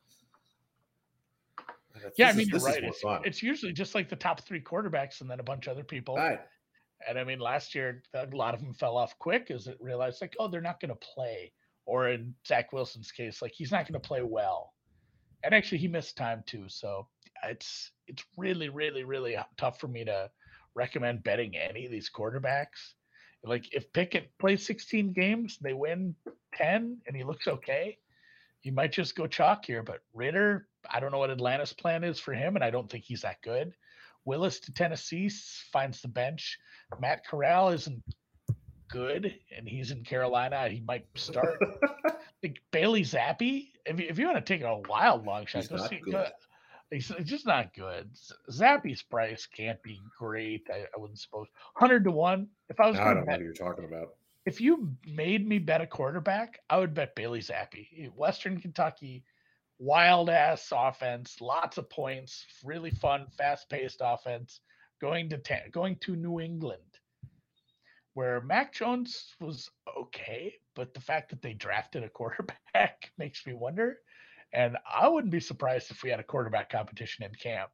yeah, 2.17 2.29
I 2.29 2.33
mean, 2.33 2.41
is, 2.41 2.49
you're 2.49 2.59
right. 2.59 2.83
It's, 2.83 3.03
it's, 3.23 3.43
usually 3.43 3.73
just 3.73 3.95
like 3.95 4.09
the 4.09 4.15
top 4.15 4.41
three 4.41 4.61
quarterbacks 4.61 5.21
and 5.21 5.29
then 5.29 5.39
a 5.39 5.43
bunch 5.43 5.67
of 5.67 5.71
other 5.71 5.83
people. 5.83 6.15
Right. 6.15 6.39
And 7.07 7.19
I 7.19 7.23
mean, 7.23 7.39
last 7.39 7.75
year 7.75 8.01
a 8.13 8.27
lot 8.33 8.53
of 8.53 8.61
them 8.61 8.73
fell 8.73 8.97
off 8.97 9.17
quick 9.19 9.51
as 9.51 9.67
it 9.67 9.77
realized 9.79 10.21
like, 10.21 10.35
oh, 10.39 10.47
they're 10.47 10.61
not 10.61 10.79
going 10.79 10.89
to 10.89 11.07
play. 11.15 11.51
Or 11.85 12.09
in 12.09 12.33
Zach 12.47 12.71
Wilson's 12.71 13.11
case, 13.11 13.41
like 13.41 13.51
he's 13.53 13.71
not 13.71 13.87
going 13.87 13.99
to 13.99 14.07
play 14.07 14.21
well. 14.21 14.73
And 15.43 15.53
actually, 15.53 15.79
he 15.79 15.89
missed 15.89 16.15
time 16.15 16.43
too. 16.45 16.65
So 16.67 17.07
it's 17.43 17.91
it's 18.07 18.23
really, 18.37 18.69
really, 18.69 19.03
really 19.03 19.37
tough 19.57 19.79
for 19.79 19.89
me 19.89 20.05
to 20.05 20.29
recommend 20.75 21.23
betting 21.23 21.57
any 21.57 21.85
of 21.85 21.91
these 21.91 22.09
quarterbacks. 22.09 22.93
Like 23.43 23.73
if 23.73 23.91
Pickett 23.91 24.31
plays 24.39 24.65
16 24.65 25.11
games, 25.11 25.57
they 25.61 25.73
win 25.73 26.15
10, 26.55 26.99
and 27.05 27.15
he 27.15 27.23
looks 27.23 27.47
okay. 27.47 27.97
You 28.63 28.71
might 28.71 28.91
just 28.91 29.15
go 29.15 29.27
chalk 29.27 29.65
here, 29.65 29.83
but 29.83 29.99
Ridder, 30.13 30.67
I 30.89 30.99
don't 30.99 31.11
know 31.11 31.19
what 31.19 31.29
Atlanta's 31.29 31.73
plan 31.73 32.03
is 32.03 32.19
for 32.19 32.33
him, 32.33 32.55
and 32.55 32.63
I 32.63 32.69
don't 32.69 32.89
think 32.89 33.03
he's 33.03 33.21
that 33.21 33.41
good. 33.41 33.73
Willis 34.25 34.59
to 34.61 34.73
Tennessee 34.73 35.29
finds 35.71 36.01
the 36.01 36.07
bench. 36.07 36.57
Matt 36.99 37.27
Corral 37.27 37.69
isn't 37.69 38.01
good, 38.89 39.35
and 39.55 39.67
he's 39.67 39.91
in 39.91 40.03
Carolina. 40.03 40.69
He 40.69 40.81
might 40.81 41.05
start. 41.15 41.59
like 42.43 42.61
Bailey 42.71 43.01
Zappe, 43.01 43.69
if 43.85 43.99
you, 43.99 44.05
if 44.09 44.17
you 44.17 44.25
want 44.25 44.37
to 44.37 44.53
take 44.53 44.63
a 44.63 44.81
wild 44.87 45.25
long 45.25 45.45
shot, 45.45 45.65
he's, 45.65 45.89
see, 45.89 46.01
he's, 46.89 47.07
he's, 47.07 47.29
just 47.29 47.45
not 47.45 47.73
good. 47.73 48.09
Zappe's 48.51 49.01
price 49.01 49.45
can't 49.45 49.81
be 49.83 49.99
great. 50.17 50.67
I, 50.71 50.83
I 50.95 50.99
wouldn't 50.99 51.19
suppose. 51.19 51.47
Hundred 51.75 52.03
to 52.05 52.11
one. 52.11 52.47
If 52.69 52.79
I 52.79 52.89
was, 52.89 52.97
I 52.97 53.13
don't 53.13 53.25
bet, 53.25 53.25
know 53.25 53.31
what 53.33 53.41
you're 53.43 53.53
talking 53.53 53.85
about. 53.85 54.09
If 54.45 54.59
you 54.59 54.95
made 55.07 55.47
me 55.47 55.59
bet 55.59 55.81
a 55.81 55.87
quarterback, 55.87 56.59
I 56.69 56.77
would 56.77 56.93
bet 56.93 57.15
Bailey 57.15 57.39
Zappe. 57.39 58.11
Western 58.13 58.59
Kentucky 58.59 59.23
wild 59.79 60.29
ass 60.29 60.71
offense, 60.73 61.39
lots 61.41 61.77
of 61.77 61.89
points, 61.89 62.45
really 62.63 62.91
fun, 62.91 63.27
fast 63.37 63.69
paced 63.69 64.01
offense. 64.03 64.59
Going 65.01 65.29
to 65.29 65.37
ta- 65.37 65.69
going 65.71 65.97
to 66.01 66.15
New 66.15 66.39
England, 66.39 66.99
where 68.13 68.39
Mac 68.41 68.73
Jones 68.73 69.35
was 69.41 69.69
okay, 69.97 70.53
but 70.75 70.93
the 70.93 71.01
fact 71.01 71.29
that 71.29 71.41
they 71.41 71.53
drafted 71.53 72.03
a 72.03 72.09
quarterback 72.09 73.11
makes 73.17 73.45
me 73.45 73.53
wonder. 73.53 73.97
And 74.53 74.77
I 74.89 75.09
wouldn't 75.09 75.31
be 75.31 75.39
surprised 75.41 75.91
if 75.91 76.03
we 76.03 76.09
had 76.09 76.19
a 76.21 76.23
quarterback 76.23 76.69
competition 76.69 77.25
in 77.25 77.33
camp. 77.33 77.71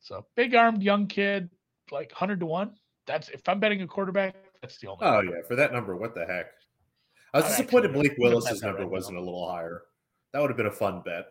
So 0.00 0.26
big 0.36 0.54
armed 0.54 0.82
young 0.82 1.06
kid, 1.06 1.50
like 1.90 2.12
hundred 2.12 2.40
to 2.40 2.46
one. 2.46 2.74
That's 3.06 3.30
if 3.30 3.48
I'm 3.48 3.58
betting 3.58 3.82
a 3.82 3.86
quarterback, 3.86 4.36
that's 4.64 4.78
the 4.78 4.88
only. 4.88 5.04
Oh 5.04 5.16
number. 5.16 5.36
yeah, 5.36 5.42
for 5.46 5.56
that 5.56 5.72
number, 5.72 5.94
what 5.94 6.14
the 6.14 6.24
heck? 6.24 6.46
I 7.34 7.38
was 7.38 7.48
disappointed 7.48 7.92
Blake 7.92 8.14
Willis's 8.16 8.62
number 8.62 8.86
wasn't 8.86 9.18
a 9.18 9.20
little 9.20 9.48
higher. 9.50 9.82
That 10.32 10.40
would 10.40 10.50
have 10.50 10.56
been 10.56 10.66
a 10.66 10.72
fun 10.72 11.02
bet. 11.04 11.26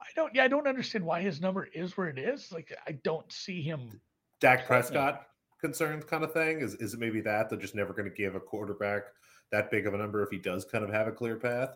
I 0.00 0.06
don't. 0.14 0.34
Yeah, 0.34 0.44
I 0.44 0.48
don't 0.48 0.68
understand 0.68 1.04
why 1.04 1.20
his 1.20 1.40
number 1.40 1.64
is 1.64 1.96
where 1.96 2.08
it 2.08 2.18
is. 2.18 2.52
Like, 2.52 2.72
I 2.86 2.92
don't 2.92 3.30
see 3.32 3.62
him. 3.62 4.00
Dak 4.40 4.66
Prescott 4.66 5.26
concerns, 5.60 6.04
kind 6.04 6.22
of 6.22 6.32
thing. 6.32 6.60
Is 6.60 6.74
is 6.76 6.94
it 6.94 7.00
maybe 7.00 7.20
that 7.22 7.50
they're 7.50 7.58
just 7.58 7.74
never 7.74 7.92
going 7.92 8.08
to 8.08 8.14
give 8.14 8.34
a 8.34 8.40
quarterback 8.40 9.02
that 9.50 9.70
big 9.70 9.86
of 9.86 9.94
a 9.94 9.98
number 9.98 10.22
if 10.22 10.30
he 10.30 10.38
does 10.38 10.64
kind 10.64 10.84
of 10.84 10.90
have 10.90 11.08
a 11.08 11.12
clear 11.12 11.36
path? 11.36 11.70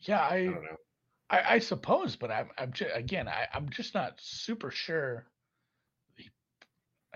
Yeah, 0.00 0.20
I, 0.20 0.36
I 0.36 0.44
don't 0.44 0.54
know. 0.54 0.76
I, 1.28 1.54
I 1.54 1.58
suppose, 1.58 2.16
but 2.16 2.30
I'm, 2.30 2.48
I'm 2.58 2.72
just, 2.72 2.90
again, 2.94 3.28
I, 3.28 3.46
I'm 3.54 3.68
just 3.68 3.94
not 3.94 4.14
super 4.18 4.70
sure 4.70 5.26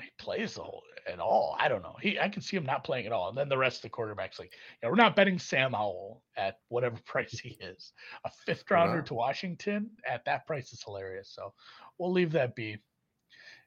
he 0.02 0.10
plays 0.18 0.54
the 0.54 0.62
whole 0.62 0.82
at 1.06 1.20
all. 1.20 1.56
I 1.58 1.68
don't 1.68 1.82
know. 1.82 1.96
He 2.00 2.18
I 2.18 2.28
can 2.28 2.42
see 2.42 2.56
him 2.56 2.66
not 2.66 2.84
playing 2.84 3.06
at 3.06 3.12
all. 3.12 3.28
And 3.28 3.38
then 3.38 3.48
the 3.48 3.58
rest 3.58 3.78
of 3.84 3.90
the 3.90 3.96
quarterbacks, 3.96 4.38
like, 4.38 4.52
yeah, 4.82 4.88
we're 4.88 4.96
not 4.96 5.16
betting 5.16 5.38
Sam 5.38 5.72
Howell 5.72 6.22
at 6.36 6.58
whatever 6.68 6.96
price 7.06 7.38
he 7.38 7.56
is. 7.60 7.92
A 8.24 8.30
fifth 8.46 8.70
rounder 8.70 9.02
to 9.02 9.14
Washington 9.14 9.90
at 10.08 10.24
that 10.24 10.46
price 10.46 10.72
is 10.72 10.82
hilarious. 10.82 11.30
So 11.34 11.52
we'll 11.98 12.12
leave 12.12 12.32
that 12.32 12.54
be. 12.54 12.78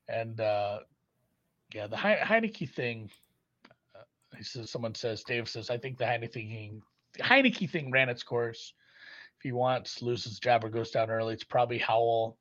And 0.10 0.40
uh 0.40 0.80
yeah, 1.74 1.88
the 1.88 1.98
he- 1.98 2.04
Heinicke 2.04 2.70
thing. 2.74 3.10
Uh, 3.96 4.04
he 4.38 4.44
says 4.44 4.70
someone 4.70 4.96
says 4.96 5.24
Dave 5.24 5.48
says 5.48 5.70
I 5.70 5.78
think 5.78 5.98
the 5.98 6.06
Heinicke 6.06 6.34
thing, 6.34 6.82
the 7.14 7.24
Heinicke 7.24 7.70
thing 7.70 7.92
ran 7.92 8.10
its 8.10 8.24
course. 8.24 8.74
If 9.38 9.44
he 9.44 9.52
wants 9.52 10.02
loses 10.02 10.40
job 10.40 10.64
or 10.64 10.70
goes 10.70 10.92
down 10.92 11.12
early, 11.12 11.34
it's 11.34 11.44
probably 11.44 11.78
Howell. 11.78 12.38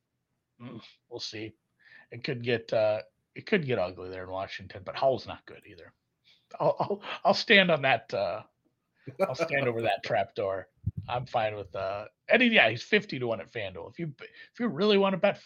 Mm, 0.61 0.81
we'll 1.11 1.21
see. 1.21 1.53
It 2.11 2.25
could 2.25 2.43
get 2.43 2.73
uh 2.73 3.01
it 3.37 3.47
could 3.47 3.67
get 3.67 3.79
ugly 3.79 4.09
there 4.09 4.25
in 4.25 4.31
Washington, 4.31 4.81
but 4.85 4.97
Howell's 4.97 5.27
not 5.27 5.45
good 5.47 5.63
either. 5.69 5.93
I'll 6.59 6.77
I'll, 6.81 7.03
I'll 7.25 7.35
stand 7.35 7.71
on 7.71 7.83
that. 7.83 8.13
Uh, 8.13 8.43
I'll 9.29 9.35
stand 9.35 9.69
over 9.69 9.83
that 9.83 10.03
trap 10.05 10.35
door. 10.35 10.69
I'm 11.09 11.27
fine 11.27 11.55
with 11.55 11.75
uh 11.77 12.07
Eddie. 12.29 12.47
Yeah, 12.47 12.71
he's 12.71 12.83
fifty 12.83 13.19
to 13.19 13.27
one 13.27 13.41
at 13.41 13.53
FanDuel. 13.53 13.91
If 13.91 13.99
you 13.99 14.13
if 14.19 14.59
you 14.59 14.69
really 14.69 14.99
want 14.99 15.13
to 15.13 15.19
bet 15.19 15.39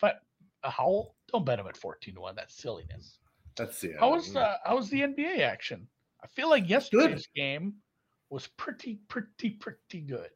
a 0.63 0.71
Howell, 0.71 1.17
don't 1.33 1.45
bet 1.45 1.59
him 1.59 1.67
at 1.67 1.77
fourteen 1.77 2.15
to 2.15 2.21
one. 2.21 2.37
That's 2.37 2.57
silliness. 2.57 3.19
That's 3.57 3.83
yeah. 3.83 3.99
How 3.99 4.13
was 4.13 4.37
uh, 4.37 4.57
how 4.65 4.77
was 4.77 4.89
the 4.89 5.01
NBA 5.01 5.41
action? 5.41 5.89
I 6.23 6.29
feel 6.29 6.49
like 6.49 6.69
yesterday's 6.69 7.27
good. 7.27 7.41
game 7.41 7.75
was 8.31 8.47
pretty 8.57 9.01
pretty 9.09 9.51
pretty 9.51 10.01
good. 10.01 10.31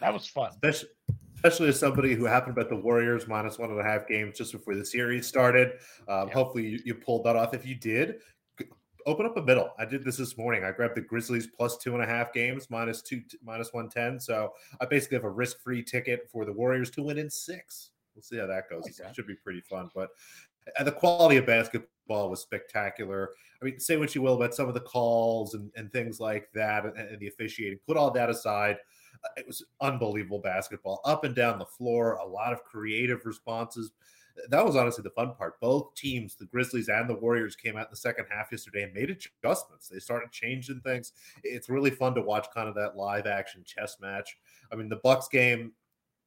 That 0.00 0.12
was 0.12 0.26
fun. 0.26 0.50
Especially, 0.50 0.90
especially 1.42 1.68
as 1.68 1.78
somebody 1.78 2.14
who 2.14 2.26
happened 2.26 2.54
to 2.54 2.60
bet 2.60 2.68
the 2.68 2.76
Warriors 2.76 3.26
minus 3.26 3.58
one 3.58 3.70
and 3.70 3.80
a 3.80 3.84
half 3.84 4.06
games 4.06 4.36
just 4.36 4.52
before 4.52 4.74
the 4.74 4.84
series 4.84 5.26
started. 5.26 5.72
Um, 6.06 6.28
yeah. 6.28 6.34
Hopefully, 6.34 6.66
you, 6.66 6.80
you, 6.84 6.94
pulled 6.94 7.24
that 7.24 7.34
off. 7.34 7.54
If 7.54 7.64
you 7.64 7.74
did, 7.74 8.16
open 9.06 9.24
up 9.24 9.38
a 9.38 9.42
middle. 9.42 9.70
I 9.78 9.86
did 9.86 10.04
this 10.04 10.18
this 10.18 10.36
morning. 10.36 10.64
I 10.64 10.72
grabbed 10.72 10.96
the 10.96 11.00
Grizzlies 11.00 11.46
plus 11.46 11.78
two 11.78 11.94
and 11.94 12.02
a 12.02 12.06
half 12.06 12.34
games, 12.34 12.68
minus 12.68 13.00
two, 13.00 13.22
minus 13.42 13.72
one 13.72 13.88
ten. 13.88 14.20
So 14.20 14.52
I 14.82 14.84
basically 14.84 15.16
have 15.16 15.24
a 15.24 15.30
risk 15.30 15.60
free 15.62 15.82
ticket 15.82 16.28
for 16.30 16.44
the 16.44 16.52
Warriors 16.52 16.90
to 16.90 17.02
win 17.02 17.16
in 17.16 17.30
six. 17.30 17.92
We'll 18.14 18.22
see 18.22 18.36
how 18.36 18.46
that 18.46 18.68
goes. 18.68 18.84
Like 18.84 18.96
that. 18.96 19.10
It 19.10 19.14
should 19.14 19.26
be 19.26 19.36
pretty 19.36 19.62
fun. 19.62 19.88
But 19.94 20.10
the 20.84 20.92
quality 20.92 21.38
of 21.38 21.46
basketball 21.46 22.28
was 22.28 22.40
spectacular. 22.40 23.30
I 23.62 23.64
mean, 23.64 23.80
say 23.80 23.96
what 23.96 24.14
you 24.14 24.20
will 24.20 24.34
about 24.34 24.54
some 24.54 24.68
of 24.68 24.74
the 24.74 24.80
calls 24.80 25.54
and, 25.54 25.70
and 25.76 25.90
things 25.90 26.20
like 26.20 26.50
that 26.54 26.84
and, 26.84 26.96
and 26.98 27.18
the 27.18 27.28
officiating. 27.28 27.78
Put 27.86 27.96
all 27.96 28.10
that 28.10 28.28
aside. 28.28 28.76
It 29.36 29.46
was 29.46 29.64
unbelievable 29.80 30.40
basketball 30.40 31.00
up 31.04 31.24
and 31.24 31.34
down 31.34 31.58
the 31.58 31.66
floor. 31.66 32.14
A 32.14 32.26
lot 32.26 32.52
of 32.52 32.64
creative 32.64 33.26
responses 33.26 33.92
that 34.48 34.64
was 34.64 34.76
honestly 34.76 35.02
the 35.02 35.10
fun 35.10 35.34
part. 35.34 35.60
Both 35.60 35.94
teams, 35.94 36.34
the 36.34 36.46
Grizzlies 36.46 36.88
and 36.88 37.08
the 37.08 37.14
Warriors, 37.14 37.56
came 37.56 37.76
out 37.76 37.86
in 37.86 37.90
the 37.90 37.96
second 37.96 38.26
half 38.30 38.50
yesterday 38.50 38.84
and 38.84 38.94
made 38.94 39.10
adjustments. 39.10 39.88
They 39.88 39.98
started 39.98 40.30
changing 40.30 40.80
things. 40.80 41.12
It's 41.42 41.68
really 41.68 41.90
fun 41.90 42.14
to 42.14 42.22
watch 42.22 42.46
kind 42.54 42.68
of 42.68 42.74
that 42.76 42.96
live 42.96 43.26
action 43.26 43.62
chess 43.64 43.98
match. 44.00 44.38
I 44.72 44.76
mean, 44.76 44.88
the 44.88 45.00
Bucks 45.02 45.28
game, 45.28 45.72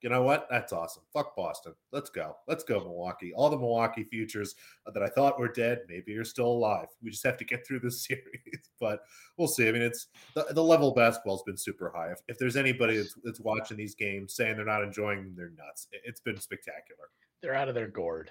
you 0.04 0.10
know 0.10 0.22
what? 0.22 0.48
That's 0.52 0.74
awesome. 0.74 1.04
Fuck 1.14 1.34
Boston. 1.34 1.74
Let's 1.94 2.10
go. 2.10 2.36
Let's 2.46 2.66
go, 2.66 2.82
Milwaukee. 2.82 3.34
All 3.34 3.50
the 3.50 3.58
Milwaukee 3.58 4.04
futures 4.04 4.54
that 4.94 5.02
I 5.02 5.08
thought 5.08 5.40
were 5.40 5.48
dead, 5.48 5.80
maybe 5.88 6.12
you're 6.12 6.26
still 6.26 6.48
alive. 6.48 6.88
We 7.02 7.10
just 7.10 7.26
have 7.26 7.38
to 7.38 7.46
get 7.46 7.66
through 7.66 7.80
this 7.80 8.04
series, 8.08 8.70
but 8.82 9.00
we'll 9.38 9.48
see. 9.48 9.70
I 9.70 9.72
mean, 9.72 9.82
it's 9.82 10.08
the, 10.36 10.46
the 10.52 10.64
level 10.64 10.90
of 10.90 10.96
basketball 10.96 11.38
has 11.38 11.44
been 11.44 11.56
super 11.56 11.90
high. 11.96 12.12
If, 12.12 12.20
if 12.28 12.38
there's 12.38 12.58
anybody 12.58 12.98
that's, 12.98 13.16
that's 13.24 13.40
watching 13.40 13.78
these 13.78 13.96
games 13.96 14.36
saying 14.36 14.58
they're 14.58 14.66
not 14.66 14.84
enjoying 14.84 15.24
them, 15.24 15.36
they're 15.38 15.54
nuts. 15.58 15.88
It's 15.94 16.20
been 16.20 16.40
spectacular. 16.40 17.06
They're 17.42 17.56
out 17.56 17.70
of 17.70 17.76
their 17.76 17.88
gourd. 17.88 18.30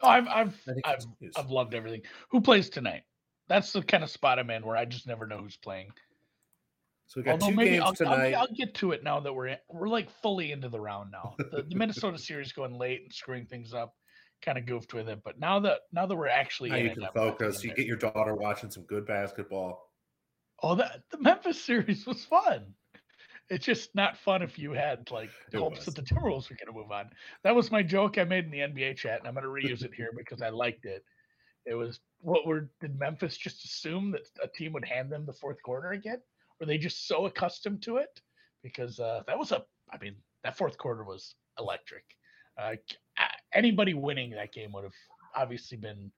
Oh, 0.00 0.08
I've 0.08 0.28
I've 0.28 0.54
I've, 0.84 1.06
I've 1.36 1.50
loved 1.50 1.74
everything. 1.74 2.02
Who 2.30 2.40
plays 2.40 2.68
tonight? 2.70 3.02
That's 3.48 3.72
the 3.72 3.82
kind 3.82 4.02
of 4.02 4.10
spot 4.10 4.38
I'm 4.38 4.50
in 4.50 4.64
where 4.64 4.76
I 4.76 4.84
just 4.86 5.06
never 5.06 5.26
know 5.26 5.38
who's 5.38 5.56
playing. 5.56 5.88
So 7.06 7.20
we 7.20 7.24
got 7.24 7.32
Although 7.32 7.50
two 7.50 7.56
maybe 7.56 7.70
games 7.70 7.82
I'll, 7.84 7.94
tonight. 7.94 8.34
I'll, 8.34 8.40
I'll, 8.42 8.54
get 8.54 8.74
to 8.76 8.92
it 8.92 9.04
now 9.04 9.20
that 9.20 9.32
we're 9.32 9.48
in, 9.48 9.58
we're 9.68 9.88
like 9.88 10.10
fully 10.22 10.52
into 10.52 10.68
the 10.68 10.80
round 10.80 11.12
now. 11.12 11.34
The, 11.38 11.64
the 11.68 11.76
Minnesota 11.76 12.18
series 12.18 12.52
going 12.52 12.76
late 12.78 13.02
and 13.02 13.12
screwing 13.12 13.46
things 13.46 13.72
up, 13.72 13.94
kind 14.44 14.58
of 14.58 14.66
goofed 14.66 14.92
with 14.92 15.08
it. 15.08 15.20
But 15.24 15.38
now 15.38 15.60
that 15.60 15.80
now 15.92 16.06
that 16.06 16.16
we're 16.16 16.28
actually 16.28 16.70
now 16.70 16.76
you 16.76 16.90
can 16.90 17.06
focus. 17.14 17.62
You 17.62 17.74
get 17.74 17.86
your 17.86 17.96
daughter 17.96 18.34
watching 18.34 18.70
some 18.70 18.84
good 18.84 19.06
basketball. 19.06 19.90
Oh, 20.62 20.74
that 20.74 21.02
the 21.10 21.18
Memphis 21.18 21.62
series 21.62 22.06
was 22.06 22.24
fun 22.24 22.74
it's 23.48 23.64
just 23.64 23.94
not 23.94 24.16
fun 24.16 24.42
if 24.42 24.58
you 24.58 24.72
had 24.72 25.08
like 25.10 25.30
it 25.52 25.58
hopes 25.58 25.86
was. 25.86 25.94
that 25.94 25.94
the 25.94 26.02
Timberwolves 26.02 26.50
were 26.50 26.56
going 26.56 26.66
to 26.66 26.72
move 26.72 26.90
on. 26.90 27.10
That 27.44 27.54
was 27.54 27.70
my 27.70 27.82
joke 27.82 28.18
I 28.18 28.24
made 28.24 28.44
in 28.44 28.50
the 28.50 28.58
NBA 28.58 28.96
chat, 28.96 29.20
and 29.20 29.28
I'm 29.28 29.34
going 29.34 29.44
to 29.44 29.68
reuse 29.68 29.84
it 29.84 29.94
here 29.94 30.10
because 30.16 30.42
I 30.42 30.48
liked 30.48 30.84
it. 30.84 31.04
It 31.64 31.74
was 31.74 32.00
what 32.20 32.46
were 32.46 32.70
did 32.80 32.98
Memphis 32.98 33.36
just 33.36 33.64
assume 33.64 34.12
that 34.12 34.22
a 34.42 34.48
team 34.48 34.72
would 34.72 34.84
hand 34.84 35.10
them 35.10 35.26
the 35.26 35.32
fourth 35.32 35.62
quarter 35.62 35.92
again? 35.92 36.20
Were 36.60 36.66
they 36.66 36.78
just 36.78 37.06
so 37.06 37.26
accustomed 37.26 37.82
to 37.82 37.98
it? 37.98 38.20
Because 38.62 38.98
uh, 38.98 39.22
that 39.26 39.38
was 39.38 39.52
a, 39.52 39.64
I 39.92 39.98
mean, 39.98 40.16
that 40.42 40.56
fourth 40.56 40.78
quarter 40.78 41.04
was 41.04 41.34
electric. 41.58 42.04
Uh, 42.58 42.76
anybody 43.52 43.94
winning 43.94 44.30
that 44.30 44.52
game 44.52 44.72
would 44.72 44.84
have 44.84 44.92
obviously 45.34 45.76
been 45.76 46.10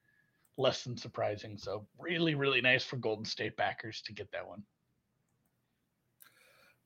less 0.56 0.84
than 0.84 0.96
surprising. 0.96 1.56
So 1.56 1.86
really, 1.98 2.34
really 2.34 2.60
nice 2.60 2.84
for 2.84 2.96
Golden 2.96 3.24
State 3.24 3.56
backers 3.56 4.02
to 4.02 4.12
get 4.12 4.30
that 4.32 4.46
one. 4.46 4.62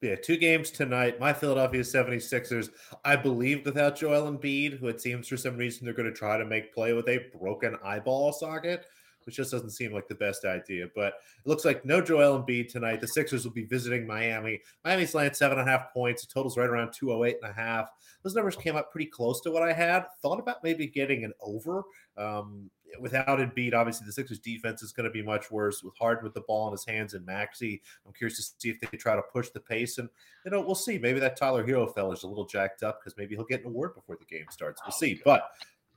Yeah, 0.02 0.16
two 0.16 0.36
games 0.36 0.72
tonight. 0.72 1.20
My 1.20 1.32
Philadelphia 1.32 1.82
76ers, 1.82 2.70
I 3.04 3.14
believe 3.14 3.64
without 3.64 3.94
Joel 3.94 4.32
Embiid, 4.32 4.78
who 4.78 4.88
it 4.88 5.00
seems 5.00 5.28
for 5.28 5.36
some 5.36 5.56
reason 5.56 5.84
they're 5.84 5.94
going 5.94 6.12
to 6.12 6.14
try 6.14 6.36
to 6.36 6.44
make 6.44 6.74
play 6.74 6.92
with 6.92 7.08
a 7.08 7.26
broken 7.38 7.76
eyeball 7.84 8.32
socket, 8.32 8.86
which 9.26 9.36
just 9.36 9.50
doesn't 9.50 9.70
seem 9.70 9.92
like 9.92 10.08
the 10.08 10.14
best 10.14 10.44
idea. 10.44 10.86
But 10.94 11.14
it 11.44 11.48
looks 11.48 11.64
like 11.64 11.84
no 11.84 12.00
Joel 12.00 12.42
Embiid 12.42 12.68
tonight. 12.68 13.00
The 13.00 13.08
Sixers 13.08 13.44
will 13.44 13.52
be 13.52 13.64
visiting 13.64 14.06
Miami. 14.06 14.60
Miami's 14.84 15.14
laying 15.14 15.34
seven 15.34 15.58
and 15.58 15.68
a 15.68 15.70
half 15.70 15.92
points. 15.92 16.24
The 16.24 16.32
total's 16.32 16.56
right 16.56 16.68
around 16.68 16.92
208 16.92 17.38
and 17.42 17.50
a 17.50 17.54
half. 17.54 17.88
Those 18.22 18.34
numbers 18.34 18.56
came 18.56 18.76
up 18.76 18.92
pretty 18.92 19.10
close 19.10 19.40
to 19.42 19.50
what 19.50 19.62
I 19.62 19.72
had. 19.72 20.06
Thought 20.20 20.38
about 20.38 20.62
maybe 20.62 20.86
getting 20.86 21.24
an 21.24 21.32
over. 21.40 21.82
Um, 22.16 22.70
without 23.00 23.38
Embiid, 23.38 23.74
obviously 23.74 24.06
the 24.06 24.12
Sixers 24.12 24.38
defense 24.38 24.82
is 24.82 24.92
going 24.92 25.04
to 25.04 25.10
be 25.10 25.22
much 25.22 25.50
worse 25.50 25.82
with 25.82 25.96
Harden 25.98 26.24
with 26.24 26.34
the 26.34 26.42
ball 26.42 26.68
in 26.68 26.72
his 26.72 26.84
hands 26.84 27.14
and 27.14 27.24
Maxey. 27.24 27.82
I'm 28.06 28.12
curious 28.12 28.36
to 28.36 28.54
see 28.58 28.70
if 28.70 28.80
they 28.80 28.98
try 28.98 29.16
to 29.16 29.22
push 29.22 29.48
the 29.50 29.60
pace. 29.60 29.98
And, 29.98 30.08
you 30.44 30.50
know, 30.50 30.60
we'll 30.60 30.74
see. 30.74 30.98
Maybe 30.98 31.20
that 31.20 31.36
Tyler 31.36 31.66
Herro 31.66 31.92
fella 31.92 32.12
is 32.12 32.22
a 32.22 32.28
little 32.28 32.46
jacked 32.46 32.82
up 32.82 33.00
because 33.00 33.16
maybe 33.16 33.34
he'll 33.34 33.44
get 33.44 33.60
an 33.60 33.68
award 33.68 33.94
before 33.94 34.16
the 34.16 34.24
game 34.24 34.46
starts. 34.50 34.80
We'll 34.84 34.92
see. 34.92 35.20
But 35.24 35.50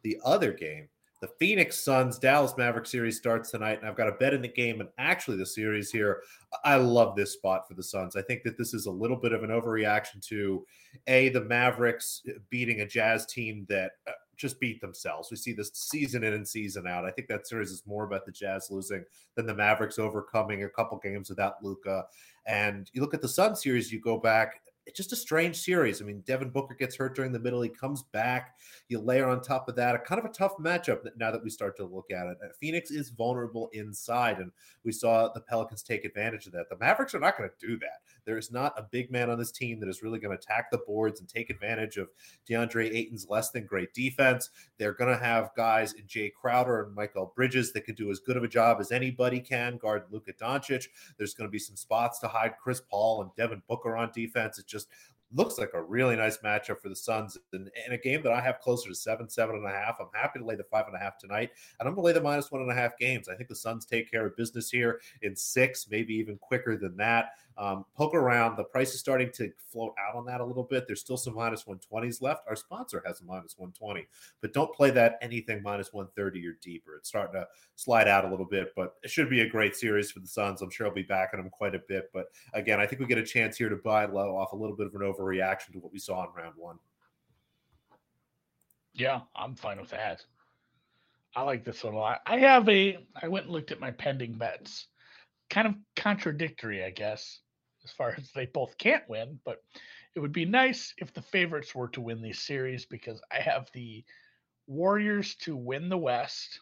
the 0.03 0.19
other 0.23 0.53
game, 0.53 0.87
the 1.21 1.29
Phoenix 1.39 1.81
Suns 1.83 2.19
Dallas 2.19 2.55
Maverick 2.57 2.85
series 2.85 3.17
starts 3.17 3.51
tonight, 3.51 3.79
and 3.79 3.87
I've 3.87 3.95
got 3.95 4.09
a 4.09 4.13
bet 4.13 4.33
in 4.33 4.41
the 4.41 4.47
game 4.47 4.81
and 4.81 4.89
actually 4.97 5.37
the 5.37 5.45
series 5.45 5.89
here. 5.89 6.21
I 6.63 6.75
love 6.75 7.15
this 7.15 7.33
spot 7.33 7.67
for 7.67 7.73
the 7.73 7.83
Suns. 7.83 8.15
I 8.15 8.21
think 8.21 8.43
that 8.43 8.57
this 8.57 8.73
is 8.73 8.85
a 8.85 8.91
little 8.91 9.17
bit 9.17 9.31
of 9.31 9.43
an 9.43 9.49
overreaction 9.49 10.25
to 10.27 10.65
a 11.07 11.29
the 11.29 11.41
Mavericks 11.41 12.21
beating 12.49 12.81
a 12.81 12.87
Jazz 12.87 13.25
team 13.25 13.65
that 13.69 13.93
uh, 14.07 14.11
just 14.35 14.59
beat 14.59 14.81
themselves. 14.81 15.31
We 15.31 15.37
see 15.37 15.53
this 15.53 15.71
season 15.73 16.23
in 16.23 16.33
and 16.33 16.47
season 16.47 16.85
out. 16.85 17.05
I 17.05 17.11
think 17.11 17.27
that 17.29 17.47
series 17.47 17.71
is 17.71 17.83
more 17.87 18.03
about 18.03 18.25
the 18.25 18.31
Jazz 18.31 18.69
losing 18.69 19.05
than 19.35 19.45
the 19.45 19.55
Mavericks 19.55 19.97
overcoming 19.97 20.63
a 20.63 20.69
couple 20.69 20.97
games 20.97 21.29
without 21.29 21.63
Luka. 21.63 22.05
And 22.45 22.89
you 22.93 23.01
look 23.01 23.13
at 23.13 23.21
the 23.21 23.27
Sun 23.29 23.55
series, 23.55 23.91
you 23.91 24.01
go 24.01 24.19
back 24.19 24.61
it's 24.85 24.97
just 24.97 25.13
a 25.13 25.15
strange 25.15 25.57
series. 25.57 26.01
I 26.01 26.05
mean, 26.05 26.23
Devin 26.27 26.49
Booker 26.51 26.75
gets 26.75 26.95
hurt 26.95 27.15
during 27.15 27.31
the 27.31 27.39
middle. 27.39 27.61
He 27.61 27.69
comes 27.69 28.03
back. 28.11 28.55
You 28.87 28.99
layer 28.99 29.27
on 29.27 29.41
top 29.41 29.67
of 29.67 29.75
that 29.75 29.95
a 29.95 29.99
kind 29.99 30.19
of 30.19 30.25
a 30.25 30.33
tough 30.33 30.57
matchup 30.57 30.99
now 31.17 31.31
that 31.31 31.43
we 31.43 31.49
start 31.49 31.75
to 31.77 31.85
look 31.85 32.11
at 32.11 32.27
it. 32.27 32.37
Uh, 32.43 32.49
Phoenix 32.59 32.91
is 32.91 33.09
vulnerable 33.09 33.69
inside, 33.73 34.39
and 34.39 34.51
we 34.83 34.91
saw 34.91 35.29
the 35.29 35.41
Pelicans 35.41 35.81
take 35.81 36.05
advantage 36.05 36.45
of 36.45 36.53
that. 36.53 36.69
The 36.69 36.77
Mavericks 36.77 37.15
are 37.15 37.19
not 37.19 37.37
going 37.37 37.49
to 37.49 37.67
do 37.67 37.77
that. 37.79 38.01
There 38.25 38.37
is 38.37 38.51
not 38.51 38.77
a 38.77 38.83
big 38.83 39.11
man 39.11 39.29
on 39.29 39.37
this 39.37 39.51
team 39.51 39.79
that 39.79 39.89
is 39.89 40.03
really 40.03 40.19
going 40.19 40.35
to 40.35 40.41
attack 40.41 40.71
the 40.71 40.79
boards 40.79 41.19
and 41.19 41.29
take 41.29 41.49
advantage 41.49 41.97
of 41.97 42.09
DeAndre 42.49 42.93
Ayton's 42.93 43.27
less 43.29 43.51
than 43.51 43.65
great 43.65 43.93
defense. 43.93 44.49
They're 44.77 44.93
going 44.93 45.11
to 45.15 45.23
have 45.23 45.55
guys 45.55 45.93
in 45.93 46.05
Jae 46.05 46.33
Crowder 46.33 46.83
and 46.83 46.95
Mikal 46.95 47.33
Bridges 47.35 47.73
that 47.73 47.85
can 47.85 47.95
do 47.95 48.11
as 48.11 48.19
good 48.19 48.37
of 48.37 48.43
a 48.43 48.47
job 48.47 48.77
as 48.79 48.91
anybody 48.91 49.39
can 49.39 49.77
guard 49.77 50.03
Luka 50.11 50.33
Doncic. 50.33 50.87
There's 51.17 51.33
going 51.33 51.47
to 51.47 51.51
be 51.51 51.59
some 51.59 51.75
spots 51.75 52.19
to 52.19 52.27
hide 52.27 52.55
Chris 52.61 52.81
Paul 52.81 53.21
and 53.21 53.31
Devin 53.35 53.61
Booker 53.67 53.95
on 53.95 54.11
defense. 54.13 54.59
It 54.59 54.67
just 54.67 54.87
looks 55.33 55.57
like 55.57 55.71
a 55.73 55.81
really 55.81 56.15
nice 56.15 56.37
matchup 56.37 56.79
for 56.79 56.89
the 56.89 56.95
Suns 56.95 57.37
in, 57.53 57.69
a 57.91 57.97
game 57.97 58.21
that 58.23 58.31
I 58.31 58.39
have 58.41 58.59
closer 58.59 58.89
to 58.89 58.95
seven, 58.95 59.29
seven 59.29 59.55
and 59.55 59.65
a 59.65 59.71
half. 59.71 59.97
I'm 59.99 60.07
happy 60.13 60.39
to 60.39 60.45
lay 60.45 60.55
the 60.55 60.63
five 60.63 60.85
and 60.87 60.95
a 60.95 60.99
half 60.99 61.17
tonight, 61.17 61.51
and 61.79 61.87
I'm 61.87 61.95
going 61.95 62.03
to 62.03 62.07
lay 62.07 62.13
the 62.13 62.21
minus 62.21 62.51
one 62.51 62.61
and 62.61 62.71
a 62.71 62.75
half 62.75 62.97
games. 62.97 63.27
I 63.27 63.35
think 63.35 63.49
the 63.49 63.55
Suns 63.55 63.85
take 63.85 64.09
care 64.09 64.25
of 64.25 64.37
business 64.37 64.69
here 64.69 65.01
in 65.21 65.35
six, 65.35 65.87
maybe 65.89 66.13
even 66.13 66.37
quicker 66.37 66.77
than 66.77 66.95
that. 66.97 67.31
Um, 67.57 67.85
poke 67.95 68.13
around. 68.13 68.57
The 68.57 68.65
price 68.65 68.93
is 68.93 68.99
starting 68.99 69.31
to 69.35 69.49
float 69.71 69.93
out 69.97 70.15
on 70.15 70.25
that 70.25 70.41
a 70.41 70.45
little 70.45 70.63
bit. 70.63 70.87
There's 70.87 70.99
still 70.99 71.15
some 71.15 71.35
minus 71.35 71.63
120s 71.63 72.21
left. 72.21 72.43
Our 72.49 72.55
sponsor 72.55 73.01
has 73.05 73.21
a 73.21 73.23
minus 73.23 73.57
120, 73.57 74.05
but 74.41 74.51
don't 74.51 74.73
play 74.73 74.91
that 74.91 75.17
anything 75.21 75.63
minus 75.63 75.93
130 75.93 76.45
or 76.45 76.57
deeper. 76.61 76.97
It's 76.97 77.07
starting 77.07 77.39
to 77.39 77.47
slide 77.75 78.09
out 78.09 78.25
a 78.25 78.27
little 78.29 78.45
bit, 78.45 78.73
but 78.75 78.95
it 79.03 79.09
should 79.09 79.29
be 79.29 79.41
a 79.41 79.49
great 79.49 79.73
series 79.75 80.11
for 80.11 80.19
the 80.19 80.27
Suns. 80.27 80.61
I'm 80.61 80.69
sure 80.69 80.85
I'll 80.87 80.93
be 80.93 81.03
backing 81.03 81.39
them 81.39 81.49
quite 81.49 81.75
a 81.75 81.81
bit. 81.87 82.09
But 82.13 82.25
again, 82.53 82.81
I 82.81 82.85
think 82.85 82.99
we 82.99 83.07
get 83.07 83.17
a 83.17 83.23
chance 83.23 83.55
here 83.55 83.69
to 83.69 83.77
buy 83.77 84.05
low 84.05 84.35
off 84.35 84.51
a 84.51 84.57
little 84.57 84.75
bit 84.75 84.87
of 84.87 84.95
an 84.95 85.01
overreaction 85.01 85.71
to 85.73 85.79
what 85.79 85.93
we 85.93 85.99
saw 85.99 86.23
in 86.25 86.29
round 86.35 86.55
one. 86.57 86.77
Yeah, 88.93 89.21
I'm 89.33 89.55
fine 89.55 89.79
with 89.79 89.91
that. 89.91 90.25
I 91.37 91.43
like 91.43 91.63
this 91.63 91.83
one 91.85 91.93
a 91.93 91.97
lot. 91.97 92.19
I 92.25 92.37
have 92.39 92.67
a. 92.67 92.97
I 93.21 93.29
went 93.29 93.45
and 93.45 93.53
looked 93.53 93.71
at 93.71 93.79
my 93.79 93.91
pending 93.91 94.33
bets. 94.33 94.87
Kind 95.49 95.67
of 95.67 95.75
contradictory, 95.95 96.83
I 96.83 96.89
guess 96.89 97.39
as 97.85 97.91
far 97.91 98.15
as 98.17 98.31
they 98.31 98.47
both 98.47 98.77
can't 98.77 99.07
win, 99.07 99.39
but 99.45 99.63
it 100.15 100.19
would 100.19 100.31
be 100.31 100.45
nice 100.45 100.93
if 100.97 101.13
the 101.13 101.21
favorites 101.21 101.73
were 101.73 101.87
to 101.89 102.01
win 102.01 102.21
these 102.21 102.39
series 102.39 102.85
because 102.85 103.21
I 103.31 103.39
have 103.39 103.69
the 103.73 104.03
Warriors 104.67 105.35
to 105.35 105.55
win 105.55 105.89
the 105.89 105.97
West. 105.97 106.59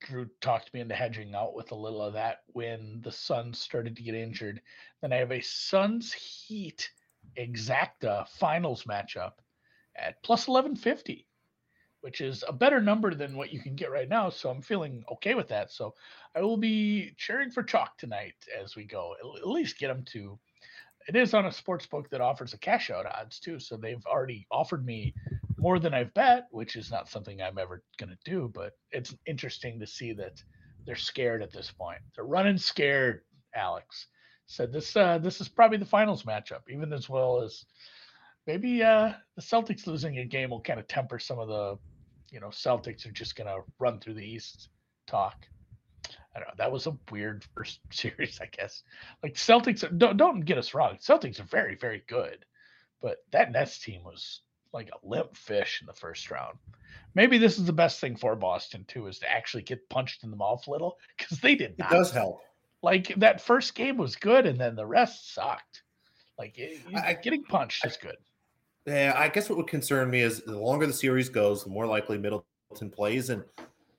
Drew 0.00 0.28
talked 0.40 0.72
me 0.74 0.80
into 0.80 0.94
hedging 0.94 1.34
out 1.34 1.54
with 1.54 1.72
a 1.72 1.76
little 1.76 2.02
of 2.02 2.14
that 2.14 2.38
when 2.48 3.00
the 3.02 3.12
Suns 3.12 3.58
started 3.58 3.96
to 3.96 4.02
get 4.02 4.14
injured. 4.14 4.60
Then 5.00 5.12
I 5.12 5.16
have 5.16 5.32
a 5.32 5.40
Suns 5.40 6.12
Heat 6.12 6.90
exacta 7.36 8.28
finals 8.28 8.84
matchup 8.84 9.34
at 9.96 10.22
plus 10.22 10.48
1150 10.48 11.26
which 12.00 12.20
is 12.20 12.44
a 12.48 12.52
better 12.52 12.80
number 12.80 13.14
than 13.14 13.36
what 13.36 13.52
you 13.52 13.60
can 13.60 13.74
get 13.74 13.90
right 13.90 14.08
now. 14.08 14.30
So 14.30 14.50
I'm 14.50 14.62
feeling 14.62 15.04
okay 15.12 15.34
with 15.34 15.48
that. 15.48 15.70
So 15.70 15.94
I 16.34 16.40
will 16.40 16.56
be 16.56 17.12
cheering 17.16 17.50
for 17.50 17.62
chalk 17.62 17.98
tonight 17.98 18.34
as 18.60 18.76
we 18.76 18.84
go. 18.84 19.14
At 19.20 19.46
least 19.46 19.78
get 19.78 19.88
them 19.88 20.04
to. 20.12 20.38
It 21.08 21.16
is 21.16 21.34
on 21.34 21.46
a 21.46 21.52
sports 21.52 21.86
book 21.86 22.08
that 22.10 22.20
offers 22.20 22.54
a 22.54 22.58
cash 22.58 22.90
out 22.90 23.06
odds 23.06 23.40
too. 23.40 23.58
So 23.58 23.76
they've 23.76 24.04
already 24.06 24.46
offered 24.50 24.84
me 24.84 25.14
more 25.58 25.78
than 25.78 25.94
I've 25.94 26.14
bet, 26.14 26.46
which 26.50 26.76
is 26.76 26.90
not 26.90 27.08
something 27.08 27.40
I'm 27.42 27.58
ever 27.58 27.82
going 27.98 28.10
to 28.10 28.30
do. 28.30 28.50
But 28.54 28.72
it's 28.92 29.14
interesting 29.26 29.78
to 29.80 29.86
see 29.86 30.12
that 30.14 30.42
they're 30.86 30.96
scared 30.96 31.42
at 31.42 31.52
this 31.52 31.70
point. 31.70 32.00
They're 32.14 32.24
running 32.24 32.58
scared. 32.58 33.22
Alex 33.54 34.06
said 34.46 34.72
this. 34.72 34.96
Uh, 34.96 35.18
this 35.18 35.40
is 35.40 35.48
probably 35.48 35.78
the 35.78 35.84
finals 35.84 36.22
matchup, 36.22 36.60
even 36.68 36.92
as 36.92 37.08
well 37.08 37.42
as 37.42 37.64
maybe 38.46 38.82
uh, 38.82 39.12
the 39.36 39.42
Celtics 39.42 39.86
losing 39.86 40.18
a 40.18 40.24
game 40.24 40.50
will 40.50 40.60
kind 40.60 40.80
of 40.80 40.88
temper 40.88 41.18
some 41.18 41.38
of 41.38 41.48
the, 41.48 41.78
you 42.30 42.40
know, 42.40 42.48
Celtics 42.48 43.06
are 43.06 43.12
just 43.12 43.36
going 43.36 43.48
to 43.48 43.62
run 43.78 44.00
through 44.00 44.14
the 44.14 44.24
East 44.24 44.68
talk. 45.06 45.46
I 46.34 46.38
don't 46.38 46.48
know. 46.48 46.54
That 46.58 46.72
was 46.72 46.86
a 46.86 46.96
weird 47.10 47.44
first 47.56 47.80
series, 47.90 48.40
I 48.40 48.46
guess. 48.46 48.82
Like 49.22 49.34
Celtics, 49.34 49.86
don't 49.98 50.16
don't 50.16 50.40
get 50.40 50.58
us 50.58 50.74
wrong. 50.74 50.96
Celtics 50.96 51.40
are 51.40 51.44
very 51.44 51.76
very 51.76 52.02
good, 52.06 52.44
but 53.00 53.18
that 53.32 53.52
Nets 53.52 53.78
team 53.78 54.04
was 54.04 54.40
like 54.72 54.90
a 54.90 55.06
limp 55.06 55.36
fish 55.36 55.80
in 55.80 55.86
the 55.86 55.92
first 55.92 56.30
round. 56.30 56.56
Maybe 57.14 57.38
this 57.38 57.58
is 57.58 57.64
the 57.64 57.72
best 57.72 58.00
thing 58.00 58.16
for 58.16 58.36
Boston 58.36 58.84
too, 58.86 59.08
is 59.08 59.18
to 59.18 59.30
actually 59.30 59.64
get 59.64 59.88
punched 59.88 60.22
in 60.22 60.30
the 60.30 60.36
mouth 60.36 60.66
a 60.66 60.70
little 60.70 60.96
because 61.18 61.40
they 61.40 61.54
did. 61.54 61.78
Not. 61.78 61.92
It 61.92 61.94
does 61.94 62.12
help. 62.12 62.40
Like 62.82 63.14
that 63.16 63.42
first 63.42 63.74
game 63.74 63.96
was 63.96 64.16
good, 64.16 64.46
and 64.46 64.58
then 64.58 64.74
the 64.74 64.86
rest 64.86 65.34
sucked. 65.34 65.82
Like 66.38 66.56
it, 66.56 66.80
I, 66.96 67.12
getting 67.14 67.44
punched 67.44 67.84
I, 67.84 67.88
is 67.88 67.98
good. 67.98 68.16
Yeah, 68.86 69.14
I 69.16 69.28
guess 69.28 69.48
what 69.48 69.58
would 69.58 69.66
concern 69.66 70.10
me 70.10 70.20
is 70.20 70.40
the 70.42 70.58
longer 70.58 70.86
the 70.86 70.92
series 70.92 71.28
goes, 71.28 71.64
the 71.64 71.70
more 71.70 71.86
likely 71.86 72.18
Middleton 72.18 72.90
plays, 72.90 73.30
and 73.30 73.44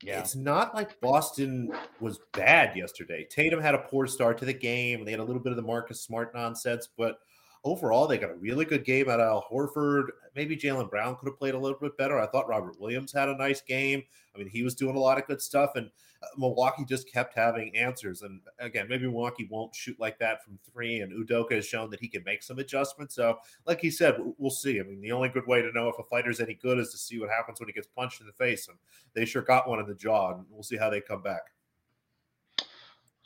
yeah. 0.03 0.19
It's 0.19 0.35
not 0.35 0.73
like 0.73 0.99
Boston 0.99 1.71
was 1.99 2.19
bad 2.33 2.75
yesterday. 2.75 3.27
Tatum 3.29 3.61
had 3.61 3.75
a 3.75 3.79
poor 3.79 4.07
start 4.07 4.37
to 4.39 4.45
the 4.45 4.53
game. 4.53 5.05
They 5.05 5.11
had 5.11 5.19
a 5.19 5.23
little 5.23 5.41
bit 5.41 5.51
of 5.51 5.57
the 5.57 5.61
Marcus 5.61 6.01
Smart 6.01 6.33
nonsense, 6.33 6.89
but 6.97 7.19
overall, 7.63 8.07
they 8.07 8.17
got 8.17 8.31
a 8.31 8.35
really 8.35 8.65
good 8.65 8.83
game 8.83 9.09
out 9.09 9.19
of 9.19 9.27
Al 9.27 9.45
Horford. 9.51 10.07
Maybe 10.35 10.57
Jaylen 10.57 10.89
Brown 10.89 11.15
could 11.15 11.27
have 11.27 11.37
played 11.37 11.53
a 11.53 11.59
little 11.59 11.77
bit 11.79 11.97
better. 11.97 12.19
I 12.19 12.27
thought 12.27 12.47
Robert 12.47 12.79
Williams 12.79 13.11
had 13.11 13.29
a 13.29 13.37
nice 13.37 13.61
game. 13.61 14.03
I 14.33 14.37
mean, 14.37 14.47
he 14.47 14.63
was 14.63 14.75
doing 14.75 14.95
a 14.95 14.99
lot 14.99 15.17
of 15.17 15.27
good 15.27 15.41
stuff, 15.41 15.71
and 15.75 15.87
uh, 16.23 16.27
Milwaukee 16.37 16.85
just 16.85 17.11
kept 17.11 17.35
having 17.35 17.75
answers. 17.75 18.21
And 18.21 18.39
again, 18.59 18.87
maybe 18.89 19.05
Milwaukee 19.05 19.47
won't 19.51 19.75
shoot 19.75 19.99
like 19.99 20.17
that 20.19 20.43
from 20.43 20.57
three, 20.71 21.01
and 21.01 21.11
Udoka 21.11 21.53
has 21.53 21.65
shown 21.65 21.89
that 21.91 21.99
he 21.99 22.07
can 22.07 22.23
make 22.23 22.41
some 22.41 22.59
adjustments. 22.59 23.15
So, 23.15 23.37
like 23.65 23.79
he 23.79 23.91
said, 23.91 24.17
we'll 24.37 24.51
see. 24.51 24.79
I 24.79 24.83
mean, 24.83 25.01
the 25.01 25.11
only 25.11 25.29
good 25.29 25.47
way 25.47 25.61
to 25.61 25.71
know 25.73 25.89
if 25.89 25.99
a 25.99 26.03
fighter's 26.03 26.39
any 26.39 26.55
good 26.55 26.79
is 26.79 26.91
to 26.91 26.97
see 26.97 27.19
what 27.19 27.29
happens 27.29 27.59
when 27.59 27.67
he 27.67 27.73
gets 27.73 27.87
punched 27.87 28.21
in 28.21 28.27
the 28.27 28.33
face, 28.33 28.67
and 28.67 28.77
they 29.13 29.25
sure 29.25 29.41
got 29.41 29.67
one 29.67 29.79
in 29.79 29.87
the 29.87 29.95
jaw, 29.95 30.33
and 30.33 30.45
we'll 30.49 30.63
see 30.63 30.77
how 30.77 30.89
they 30.89 31.01
come 31.01 31.21
back. 31.21 31.41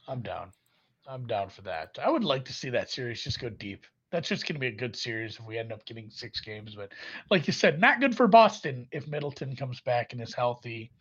I'm 0.07 0.21
down. 0.21 0.51
I'm 1.07 1.27
down 1.27 1.49
for 1.49 1.61
that. 1.63 1.97
I 2.03 2.09
would 2.09 2.23
like 2.23 2.45
to 2.45 2.53
see 2.53 2.69
that 2.71 2.89
series 2.89 3.21
just 3.21 3.39
go 3.39 3.49
deep 3.49 3.85
that's 4.15 4.29
just 4.29 4.47
going 4.47 4.55
to 4.55 4.61
be 4.61 4.67
a 4.67 4.71
good 4.71 4.95
series 4.95 5.37
if 5.37 5.45
we 5.45 5.57
end 5.57 5.73
up 5.73 5.85
getting 5.85 6.09
six 6.09 6.39
games. 6.39 6.73
But 6.73 6.93
like 7.29 7.47
you 7.47 7.53
said, 7.53 7.81
not 7.81 7.99
good 7.99 8.15
for 8.15 8.27
Boston 8.27 8.87
if 8.93 9.09
Middleton 9.09 9.57
comes 9.57 9.81
back 9.81 10.13
and 10.13 10.21
is 10.21 10.33
healthy. 10.33 10.91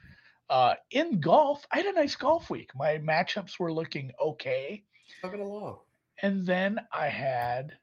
Uh, 0.50 0.74
in 0.90 1.20
golf, 1.20 1.64
I 1.70 1.76
had 1.76 1.86
a 1.86 1.92
nice 1.92 2.16
golf 2.16 2.50
week. 2.50 2.70
My 2.74 2.98
matchups 2.98 3.60
were 3.60 3.72
looking 3.72 4.10
okay. 4.20 4.82
Coming 5.22 5.40
along. 5.40 5.78
And 6.22 6.44
then 6.44 6.80
I 6.92 7.06
had, 7.06 7.76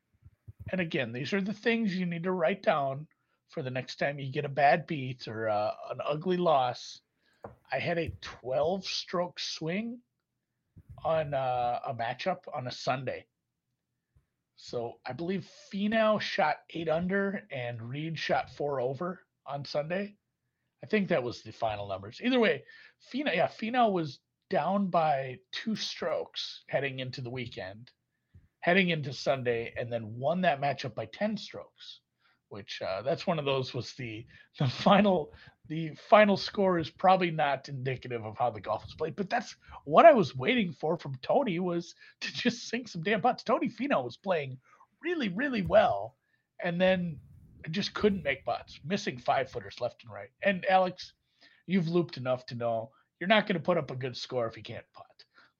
and 0.69 0.81
again, 0.81 1.13
these 1.13 1.31
are 1.31 1.41
the 1.41 1.53
things 1.53 1.95
you 1.95 2.05
need 2.05 2.23
to 2.23 2.33
write 2.33 2.61
down 2.61 3.07
for 3.47 3.63
the 3.63 3.71
next 3.71 3.99
time 3.99 4.19
you 4.19 4.29
get 4.33 4.43
a 4.43 4.49
bad 4.49 4.85
beat 4.85 5.29
or 5.29 5.47
uh, 5.47 5.71
an 5.91 5.99
ugly 6.05 6.37
loss. 6.37 6.99
I 7.71 7.79
had 7.79 7.97
a 7.97 8.11
12 8.19 8.85
stroke 8.85 9.39
swing 9.39 9.99
on 11.05 11.33
uh, 11.33 11.79
a 11.87 11.93
matchup 11.93 12.39
on 12.53 12.67
a 12.67 12.71
Sunday. 12.71 13.25
So 14.63 14.99
I 15.07 15.13
believe 15.13 15.49
Finau 15.73 16.21
shot 16.21 16.57
eight 16.69 16.87
under 16.87 17.47
and 17.51 17.81
Reed 17.81 18.19
shot 18.19 18.51
four 18.51 18.79
over 18.79 19.19
on 19.47 19.65
Sunday. 19.65 20.15
I 20.83 20.87
think 20.87 21.09
that 21.09 21.23
was 21.23 21.41
the 21.41 21.51
final 21.51 21.87
numbers. 21.87 22.21
Either 22.23 22.39
way, 22.39 22.63
Finau, 23.11 23.35
yeah, 23.35 23.47
Finau 23.47 23.91
was 23.91 24.19
down 24.51 24.91
by 24.91 25.39
two 25.51 25.75
strokes 25.75 26.63
heading 26.69 26.99
into 26.99 27.21
the 27.21 27.29
weekend, 27.31 27.89
heading 28.59 28.89
into 28.89 29.13
Sunday, 29.13 29.73
and 29.75 29.91
then 29.91 30.19
won 30.19 30.41
that 30.41 30.61
matchup 30.61 30.93
by 30.93 31.05
ten 31.07 31.37
strokes. 31.37 32.00
Which 32.51 32.81
uh, 32.85 33.01
that's 33.01 33.25
one 33.25 33.39
of 33.39 33.45
those 33.45 33.73
was 33.73 33.93
the 33.93 34.25
the 34.59 34.67
final 34.67 35.33
the 35.69 35.95
final 36.09 36.35
score 36.35 36.79
is 36.79 36.89
probably 36.89 37.31
not 37.31 37.69
indicative 37.69 38.25
of 38.25 38.37
how 38.37 38.49
the 38.49 38.59
golf 38.59 38.83
was 38.83 38.93
played, 38.93 39.15
but 39.15 39.29
that's 39.29 39.55
what 39.85 40.05
I 40.05 40.11
was 40.11 40.35
waiting 40.35 40.73
for 40.73 40.97
from 40.97 41.15
Tony 41.21 41.59
was 41.59 41.95
to 42.19 42.33
just 42.33 42.67
sink 42.67 42.89
some 42.89 43.03
damn 43.03 43.21
putts. 43.21 43.43
Tony 43.43 43.69
Finau 43.69 44.03
was 44.03 44.17
playing 44.17 44.57
really, 45.01 45.29
really 45.29 45.61
well, 45.61 46.17
and 46.61 46.79
then 46.79 47.17
just 47.69 47.93
couldn't 47.93 48.23
make 48.23 48.43
putts, 48.43 48.81
missing 48.83 49.17
five 49.17 49.49
footers 49.49 49.79
left 49.79 50.03
and 50.03 50.11
right. 50.11 50.31
And 50.43 50.65
Alex, 50.69 51.13
you've 51.67 51.87
looped 51.87 52.17
enough 52.17 52.45
to 52.47 52.55
know 52.55 52.91
you're 53.21 53.29
not 53.29 53.47
going 53.47 53.57
to 53.57 53.63
put 53.63 53.77
up 53.77 53.91
a 53.91 53.95
good 53.95 54.17
score 54.17 54.47
if 54.47 54.55
he 54.55 54.61
can't 54.61 54.83
putt. 54.93 55.05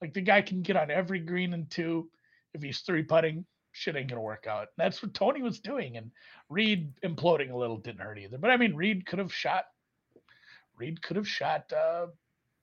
Like 0.01 0.13
the 0.13 0.19
guy 0.19 0.41
can 0.41 0.61
get 0.61 0.75
on 0.75 0.91
every 0.91 1.19
green 1.19 1.53
and 1.53 1.69
two. 1.69 2.09
If 2.53 2.61
he's 2.61 2.81
three 2.81 3.03
putting, 3.03 3.45
shit 3.71 3.95
ain't 3.95 4.09
gonna 4.09 4.21
work 4.21 4.47
out. 4.47 4.69
that's 4.77 5.01
what 5.01 5.13
Tony 5.13 5.41
was 5.41 5.59
doing, 5.59 5.97
and 5.97 6.11
Reed 6.49 6.93
imploding 7.03 7.51
a 7.51 7.57
little 7.57 7.77
didn't 7.77 8.01
hurt 8.01 8.19
either. 8.19 8.37
But 8.37 8.51
I 8.51 8.57
mean, 8.57 8.75
Reed 8.75 9.05
could 9.05 9.19
have 9.19 9.33
shot 9.33 9.65
Reed 10.81 11.01
could 11.03 11.15
have 11.15 11.27
shot, 11.27 11.71
uh, 11.71 12.07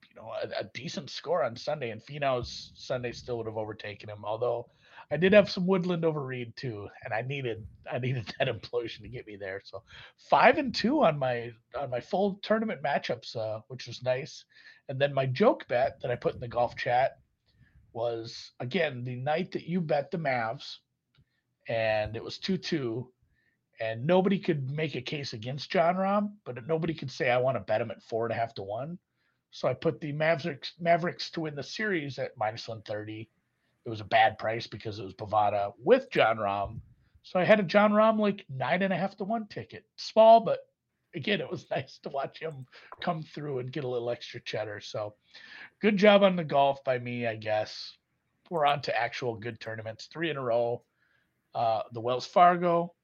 you 0.09 0.17
know, 0.17 0.33
a, 0.43 0.63
a, 0.63 0.65
decent 0.75 1.09
score 1.09 1.45
on 1.45 1.55
Sunday, 1.55 1.91
and 1.91 2.03
Finau's 2.03 2.73
Sunday 2.75 3.13
still 3.13 3.37
would 3.37 3.47
have 3.47 3.57
overtaken 3.57 4.09
him. 4.09 4.25
Although 4.25 4.69
I 5.13 5.17
did 5.17 5.33
have 5.33 5.49
some 5.49 5.69
Woodland 5.69 6.05
over 6.05 6.25
Reed 6.25 6.53
too, 6.57 6.89
and 7.05 7.15
I 7.15 7.23
needed 7.23 7.65
I 7.91 8.01
needed 8.01 8.35
that 8.39 8.49
implosion 8.49 9.03
to 9.03 9.09
get 9.09 9.27
me 9.29 9.37
there. 9.37 9.63
So 9.65 9.85
five 10.17 10.59
and 10.59 10.75
two 10.75 11.05
on 11.05 11.17
my 11.17 11.53
on 11.79 11.91
my 11.91 12.01
full 12.01 12.41
tournament 12.43 12.83
matchups, 12.83 13.37
uh, 13.37 13.61
which 13.69 13.87
was 13.87 14.03
nice. 14.03 14.45
And 14.89 15.01
then 15.01 15.15
my 15.15 15.27
joke 15.27 15.69
bet 15.69 16.01
that 16.01 16.11
I 16.11 16.17
put 16.17 16.35
in 16.35 16.41
the 16.41 16.49
golf 16.49 16.75
chat 16.77 17.19
was 17.93 18.51
again 18.59 19.05
the 19.05 19.15
night 19.15 19.53
that 19.53 19.69
you 19.69 19.81
bet 19.81 20.11
the 20.11 20.19
Mavs, 20.19 20.79
and 21.69 22.17
it 22.17 22.25
was 22.25 22.39
two 22.39 22.57
two 22.57 23.11
and 23.81 24.05
nobody 24.05 24.39
could 24.39 24.71
make 24.71 24.97
a 24.97 25.01
case 25.01 25.33
against 25.33 25.71
Jon 25.71 25.97
Rahm, 25.97 26.33
but 26.45 26.67
nobody 26.67 26.95
could 26.95 27.11
say 27.11 27.31
I 27.31 27.39
want 27.39 27.57
to 27.57 27.61
bet 27.61 27.81
him 27.81 27.91
at 27.91 28.03
four 28.03 28.27
and 28.27 28.33
a 28.33 28.37
half 28.37 28.55
to 28.55 28.63
one. 28.63 28.99
So 29.51 29.69
I 29.69 29.75
put 29.75 30.01
the 30.01 30.13
Mavericks 30.13 30.73
Mavericks 30.79 31.31
to 31.31 31.41
win 31.41 31.55
the 31.55 31.63
series 31.63 32.19
at 32.19 32.37
minus 32.37 32.69
one 32.69 32.83
thirty. 32.83 33.31
It 33.85 33.91
was 33.91 34.01
a 34.01 34.05
bad 34.05 34.37
price 34.39 34.67
because 34.67 34.99
it 34.99 35.05
was 35.05 35.15
Bovada 35.15 35.73
with 35.79 36.11
Jon 36.11 36.37
Rahm. 36.37 36.81
So 37.23 37.39
I 37.39 37.45
had 37.45 37.61
a 37.61 37.65
Jon 37.65 37.93
Rahm 37.93 38.19
like 38.19 38.45
nine 38.49 38.83
and 38.83 38.93
a 38.93 38.97
half 38.97 39.17
to 39.19 39.25
one 39.25 39.47
ticket. 39.47 39.85
Small, 39.97 40.41
but 40.41 40.61
again, 41.15 41.41
it 41.41 41.51
was 41.51 41.67
nice 41.71 41.99
to 42.03 42.11
watch 42.11 42.41
him 42.41 42.67
come 43.01 43.23
through 43.23 43.61
and 43.61 43.73
get 43.73 43.85
a 43.85 43.89
little 43.89 44.11
extra 44.11 44.41
cheddar. 44.41 44.81
So 44.81 45.15
good 45.81 45.97
job 45.97 46.23
on 46.23 46.37
the 46.37 46.45
golf 46.45 46.83
by 46.85 46.99
me, 46.99 47.27
I 47.27 47.37
guess. 47.37 47.97
We're 48.51 48.67
on 48.67 48.83
to 48.83 48.99
actual 48.99 49.35
good 49.35 49.61
tournaments, 49.61 50.09
three 50.11 50.31
in 50.31 50.37
a 50.37 50.43
row. 50.43 50.83
Uh, 51.59 51.83
the 51.91 52.01
Wells 52.01 52.25
Fargo, 52.25 52.95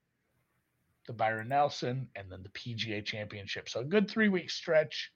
the 1.08 1.12
Byron 1.12 1.48
Nelson, 1.48 2.08
and 2.14 2.30
then 2.30 2.44
the 2.44 2.50
PGA 2.50 3.04
Championship. 3.04 3.68
So 3.68 3.80
a 3.80 3.84
good 3.84 4.08
three 4.08 4.28
week 4.28 4.48
stretch. 4.48 5.10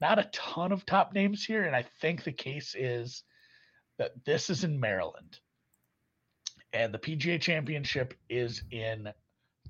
Not 0.00 0.18
a 0.18 0.30
ton 0.32 0.72
of 0.72 0.86
top 0.86 1.12
names 1.12 1.44
here, 1.44 1.64
and 1.64 1.76
I 1.76 1.84
think 2.00 2.24
the 2.24 2.32
case 2.32 2.74
is 2.74 3.22
that 3.98 4.12
this 4.24 4.48
is 4.48 4.64
in 4.64 4.80
Maryland, 4.80 5.40
and 6.72 6.94
the 6.94 6.98
PGA 6.98 7.38
Championship 7.38 8.14
is 8.30 8.62
in 8.70 9.12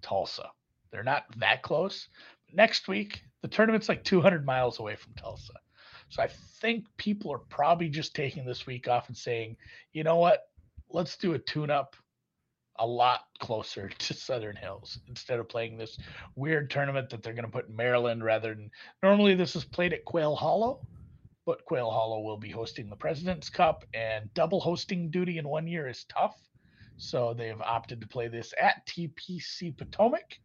Tulsa. 0.02 0.48
They're 0.92 1.02
not 1.02 1.24
that 1.38 1.62
close. 1.62 2.06
Next 2.52 2.86
week, 2.86 3.24
the 3.42 3.48
tournament's 3.48 3.88
like 3.88 4.04
200 4.04 4.46
miles 4.46 4.78
away 4.78 4.94
from 4.94 5.14
Tulsa. 5.14 5.54
So 6.10 6.22
I 6.22 6.28
think 6.60 6.84
people 6.96 7.32
are 7.32 7.38
probably 7.38 7.88
just 7.88 8.14
taking 8.14 8.44
this 8.44 8.66
week 8.66 8.86
off 8.86 9.08
and 9.08 9.16
saying, 9.16 9.56
you 9.92 10.04
know 10.04 10.16
what, 10.16 10.44
let's 10.88 11.16
do 11.16 11.34
a 11.34 11.38
tune 11.40 11.70
up 11.70 11.96
a 12.80 12.86
lot 12.86 13.26
closer 13.38 13.88
to 13.98 14.14
Southern 14.14 14.56
Hills 14.56 14.98
instead 15.08 15.38
of 15.38 15.48
playing 15.48 15.76
this 15.76 15.98
weird 16.34 16.70
tournament 16.70 17.10
that 17.10 17.22
they're 17.22 17.34
going 17.34 17.44
to 17.44 17.50
put 17.50 17.68
in 17.68 17.76
Maryland 17.76 18.24
rather 18.24 18.54
than 18.54 18.70
normally 19.02 19.34
this 19.34 19.54
is 19.54 19.64
played 19.64 19.92
at 19.92 20.04
Quail 20.04 20.34
Hollow, 20.34 20.80
but 21.46 21.64
Quail 21.64 21.90
Hollow 21.90 22.20
will 22.20 22.36
be 22.36 22.50
hosting 22.50 22.88
the 22.88 22.96
President's 22.96 23.48
Cup 23.48 23.84
and 23.94 24.32
double 24.34 24.60
hosting 24.60 25.10
duty 25.10 25.38
in 25.38 25.46
one 25.46 25.66
year 25.66 25.88
is 25.88 26.04
tough. 26.04 26.36
So 26.96 27.32
they've 27.32 27.60
opted 27.60 28.00
to 28.02 28.08
play 28.08 28.28
this 28.28 28.52
at 28.60 28.86
TPC 28.86 29.76
Potomac 29.76 30.38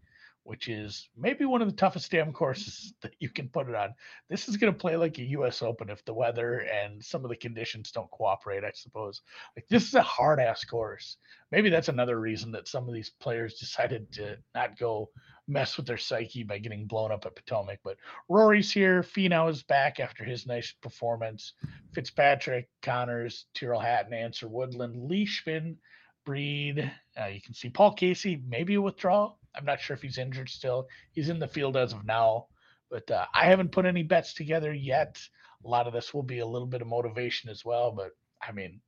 which 0.45 0.67
is 0.67 1.09
maybe 1.17 1.43
one 1.43 1.63
of 1.63 1.67
the 1.67 1.75
toughest 1.75 2.11
damn 2.11 2.31
courses 2.31 2.93
that 3.01 3.15
you 3.19 3.29
can 3.29 3.49
put 3.49 3.67
it 3.67 3.73
on. 3.73 3.93
This 4.29 4.47
is 4.47 4.57
going 4.57 4.71
to 4.71 4.79
play 4.79 4.95
like 4.95 5.17
a 5.17 5.23
U.S. 5.23 5.63
Open 5.63 5.89
if 5.89 6.05
the 6.05 6.13
weather 6.13 6.59
and 6.59 7.03
some 7.03 7.25
of 7.25 7.29
the 7.29 7.35
conditions 7.35 7.91
don't 7.91 8.11
cooperate, 8.11 8.63
I 8.63 8.71
suppose. 8.75 9.23
Like, 9.57 9.67
this 9.69 9.87
is 9.87 9.95
a 9.95 10.03
hard 10.03 10.39
ass 10.39 10.63
course. 10.63 11.17
Maybe 11.51 11.71
that's 11.71 11.89
another 11.89 12.19
reason 12.19 12.51
that 12.51 12.67
some 12.67 12.87
of 12.87 12.93
these 12.93 13.09
players 13.09 13.55
decided 13.55 14.11
to 14.13 14.37
not 14.53 14.77
go 14.77 15.09
mess 15.47 15.77
with 15.77 15.87
their 15.87 15.97
psyche 15.97 16.43
by 16.43 16.59
getting 16.59 16.85
blown 16.85 17.11
up 17.11 17.25
at 17.25 17.35
Potomac. 17.35 17.79
But 17.83 17.97
Rory's 18.29 18.71
here. 18.71 19.01
Finau 19.01 19.49
is 19.49 19.63
back 19.63 19.99
after 19.99 20.23
his 20.23 20.45
nice 20.45 20.71
performance. 20.83 21.53
Fitzpatrick, 21.93 22.69
Conners, 22.83 23.45
Tyrrell 23.55 23.79
Hatton, 23.79 24.13
Ancer 24.13 24.47
Woodland, 24.47 25.09
Leishman, 25.09 25.79
Breed. 26.23 26.91
Uh, 27.19 27.27
you 27.27 27.41
can 27.41 27.55
see 27.55 27.69
Paul 27.69 27.93
Casey, 27.93 28.43
maybe 28.47 28.75
a 28.75 28.81
withdrawal 28.81 29.39
I'm 29.57 29.65
not 29.65 29.81
sure 29.81 29.95
if 29.95 30.01
he's 30.01 30.17
injured 30.17 30.49
still. 30.49 30.87
He's 31.11 31.29
in 31.29 31.39
the 31.39 31.47
field 31.47 31.77
as 31.77 31.93
of 31.93 32.05
now, 32.05 32.47
but 32.89 33.09
uh, 33.09 33.25
I 33.33 33.45
haven't 33.45 33.71
put 33.71 33.85
any 33.85 34.03
bets 34.03 34.33
together 34.33 34.73
yet. 34.73 35.19
A 35.63 35.67
lot 35.67 35.87
of 35.87 35.93
this 35.93 36.13
will 36.13 36.23
be 36.23 36.39
a 36.39 36.45
little 36.45 36.67
bit 36.67 36.81
of 36.81 36.87
motivation 36.87 37.49
as 37.49 37.65
well, 37.65 37.91
but 37.91 38.11
I 38.45 38.51
mean, 38.51 38.81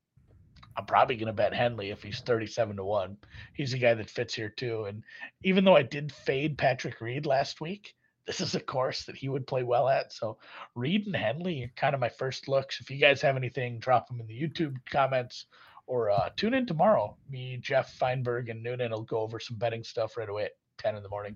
I'm 0.75 0.85
probably 0.85 1.15
going 1.15 1.27
to 1.27 1.33
bet 1.33 1.53
Henley 1.53 1.89
if 1.89 2.03
he's 2.03 2.19
37 2.19 2.75
to 2.75 2.83
1. 2.83 3.17
He's 3.53 3.73
a 3.73 3.79
guy 3.79 3.95
that 3.95 4.09
fits 4.09 4.35
here 4.35 4.49
too. 4.49 4.85
And 4.85 5.03
even 5.43 5.63
though 5.63 5.75
I 5.75 5.81
did 5.81 6.11
fade 6.11 6.57
Patrick 6.57 7.01
Reed 7.01 7.25
last 7.25 7.59
week, 7.59 7.95
this 8.27 8.41
is 8.41 8.53
a 8.53 8.59
course 8.59 9.05
that 9.05 9.15
he 9.15 9.29
would 9.29 9.47
play 9.47 9.63
well 9.63 9.87
at. 9.87 10.13
So 10.13 10.37
Reed 10.75 11.07
and 11.07 11.15
Henley 11.15 11.63
are 11.63 11.71
kind 11.75 11.95
of 11.95 12.01
my 12.01 12.09
first 12.09 12.47
looks. 12.47 12.79
If 12.79 12.91
you 12.91 12.97
guys 12.97 13.21
have 13.21 13.37
anything, 13.37 13.79
drop 13.79 14.07
them 14.07 14.19
in 14.19 14.27
the 14.27 14.39
YouTube 14.39 14.75
comments 14.91 15.45
or 15.87 16.11
uh, 16.11 16.29
tune 16.35 16.53
in 16.53 16.65
tomorrow. 16.65 17.17
Me, 17.29 17.57
Jeff 17.61 17.93
Feinberg, 17.93 18.49
and 18.49 18.61
Noonan 18.61 18.91
will 18.91 19.03
go 19.03 19.19
over 19.19 19.39
some 19.39 19.57
betting 19.57 19.83
stuff 19.83 20.17
right 20.17 20.29
away 20.29 20.45
at 20.45 20.51
10 20.77 20.95
in 20.95 21.03
the 21.03 21.09
morning. 21.09 21.35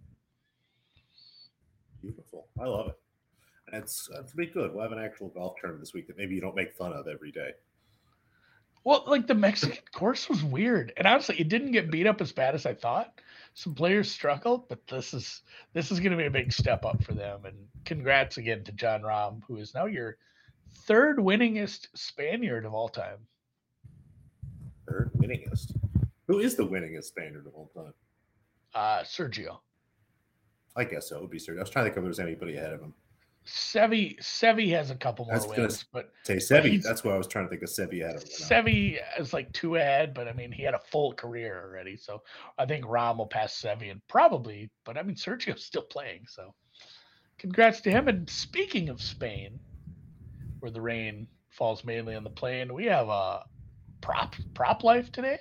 Beautiful. 2.01 2.47
I 2.59 2.65
love 2.65 2.89
it. 2.89 2.99
It's, 3.73 4.09
it's 4.19 4.33
be 4.33 4.47
good. 4.47 4.73
We'll 4.73 4.83
have 4.83 4.91
an 4.91 4.99
actual 4.99 5.29
golf 5.29 5.55
tournament 5.59 5.81
this 5.81 5.93
week 5.93 6.07
that 6.07 6.17
maybe 6.17 6.35
you 6.35 6.41
don't 6.41 6.55
make 6.55 6.73
fun 6.73 6.91
of 6.91 7.07
every 7.07 7.31
day. 7.31 7.51
Well, 8.83 9.03
like 9.05 9.27
the 9.27 9.35
Mexican 9.35 9.83
course 9.93 10.27
was 10.27 10.43
weird, 10.43 10.91
and 10.97 11.05
honestly, 11.05 11.39
it 11.39 11.49
didn't 11.49 11.71
get 11.71 11.91
beat 11.91 12.07
up 12.07 12.19
as 12.19 12.31
bad 12.31 12.55
as 12.55 12.65
I 12.65 12.73
thought. 12.73 13.21
Some 13.53 13.75
players 13.75 14.09
struggled, 14.09 14.67
but 14.69 14.87
this 14.87 15.13
is 15.13 15.43
this 15.73 15.91
is 15.91 15.99
going 15.99 16.11
to 16.11 16.17
be 16.17 16.25
a 16.25 16.31
big 16.31 16.51
step 16.51 16.83
up 16.83 17.03
for 17.03 17.13
them. 17.13 17.45
And 17.45 17.55
congrats 17.85 18.37
again 18.37 18.63
to 18.63 18.71
Jon 18.71 19.03
Rahm, 19.03 19.41
who 19.47 19.57
is 19.57 19.75
now 19.75 19.85
your 19.85 20.17
third 20.87 21.17
winningest 21.17 21.87
Spaniard 21.93 22.65
of 22.65 22.73
all 22.73 22.89
time. 22.89 23.19
Third 24.91 25.12
winningest. 25.17 25.75
Who 26.27 26.39
is 26.39 26.56
the 26.56 26.65
winningest 26.65 27.06
Spaniard 27.06 27.47
of 27.47 27.54
all 27.56 27.71
time? 27.73 27.93
Uh, 28.73 29.04
Sergio. 29.04 29.60
I 30.75 30.84
guess 30.84 31.10
so. 31.10 31.17
It 31.17 31.21
would 31.21 31.32
be 31.32 31.39
Sergio. 31.39 31.58
I 31.58 31.62
was 31.62 31.69
trying 31.69 31.86
to 31.86 31.89
think 31.89 31.97
if 31.97 32.04
there 32.04 32.10
was 32.10 32.19
anybody 32.19 32.58
ahead 32.58 32.73
of 32.73 32.82
him. 32.82 32.93
Seve 33.45 34.19
Seve 34.19 34.69
has 34.71 34.91
a 34.91 34.95
couple 34.95 35.25
more 35.25 35.47
wins, 35.47 35.86
but 35.91 36.12
say 36.23 36.36
Seve. 36.36 36.84
That's 36.84 37.04
what 37.04 37.15
I 37.15 37.17
was 37.17 37.27
trying 37.27 37.45
to 37.45 37.49
think 37.49 37.63
of. 37.63 37.69
Seve 37.69 38.06
had. 38.06 38.23
Seve 38.23 38.99
is 39.17 39.34
like 39.34 39.51
two 39.51 39.77
ahead, 39.77 40.13
but 40.13 40.27
I 40.27 40.34
mean 40.34 40.51
he 40.51 40.62
had 40.62 40.75
a 40.75 40.80
full 40.80 41.13
career 41.13 41.63
already, 41.65 41.97
so 41.97 42.21
I 42.60 42.65
think 42.65 42.86
Rahm 42.86 43.17
will 43.17 43.25
pass 43.25 43.60
Seve 43.60 43.89
and 43.89 44.01
probably. 44.08 44.69
But 44.86 44.97
I 44.97 45.04
mean 45.04 45.15
Sergio's 45.15 45.65
still 45.65 45.82
playing, 45.82 46.25
so 46.27 46.54
congrats 47.39 47.82
to 47.82 47.91
him. 47.91 48.08
And 48.08 48.30
speaking 48.30 48.89
of 48.89 49.01
Spain, 49.01 49.60
where 50.60 50.71
the 50.71 50.82
rain 50.82 51.27
falls 51.49 51.84
mainly 51.84 52.15
on 52.15 52.23
the 52.23 52.30
plain, 52.30 52.71
we 52.71 52.86
have 52.86 53.10
a 53.10 53.43
prop 54.01 54.35
prop 54.53 54.83
life 54.83 55.11
today. 55.11 55.39